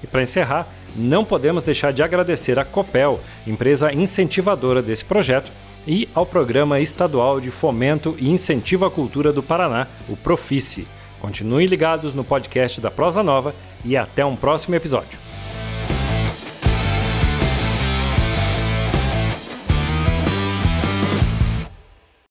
[0.04, 5.50] E para encerrar, não podemos deixar de agradecer à Copel, empresa incentivadora desse projeto,
[5.88, 10.86] e ao Programa Estadual de Fomento e Incentivo à Cultura do Paraná, o Profice.
[11.22, 13.56] Continuem ligados no podcast da Prosa Nova
[13.86, 15.27] e até um próximo episódio.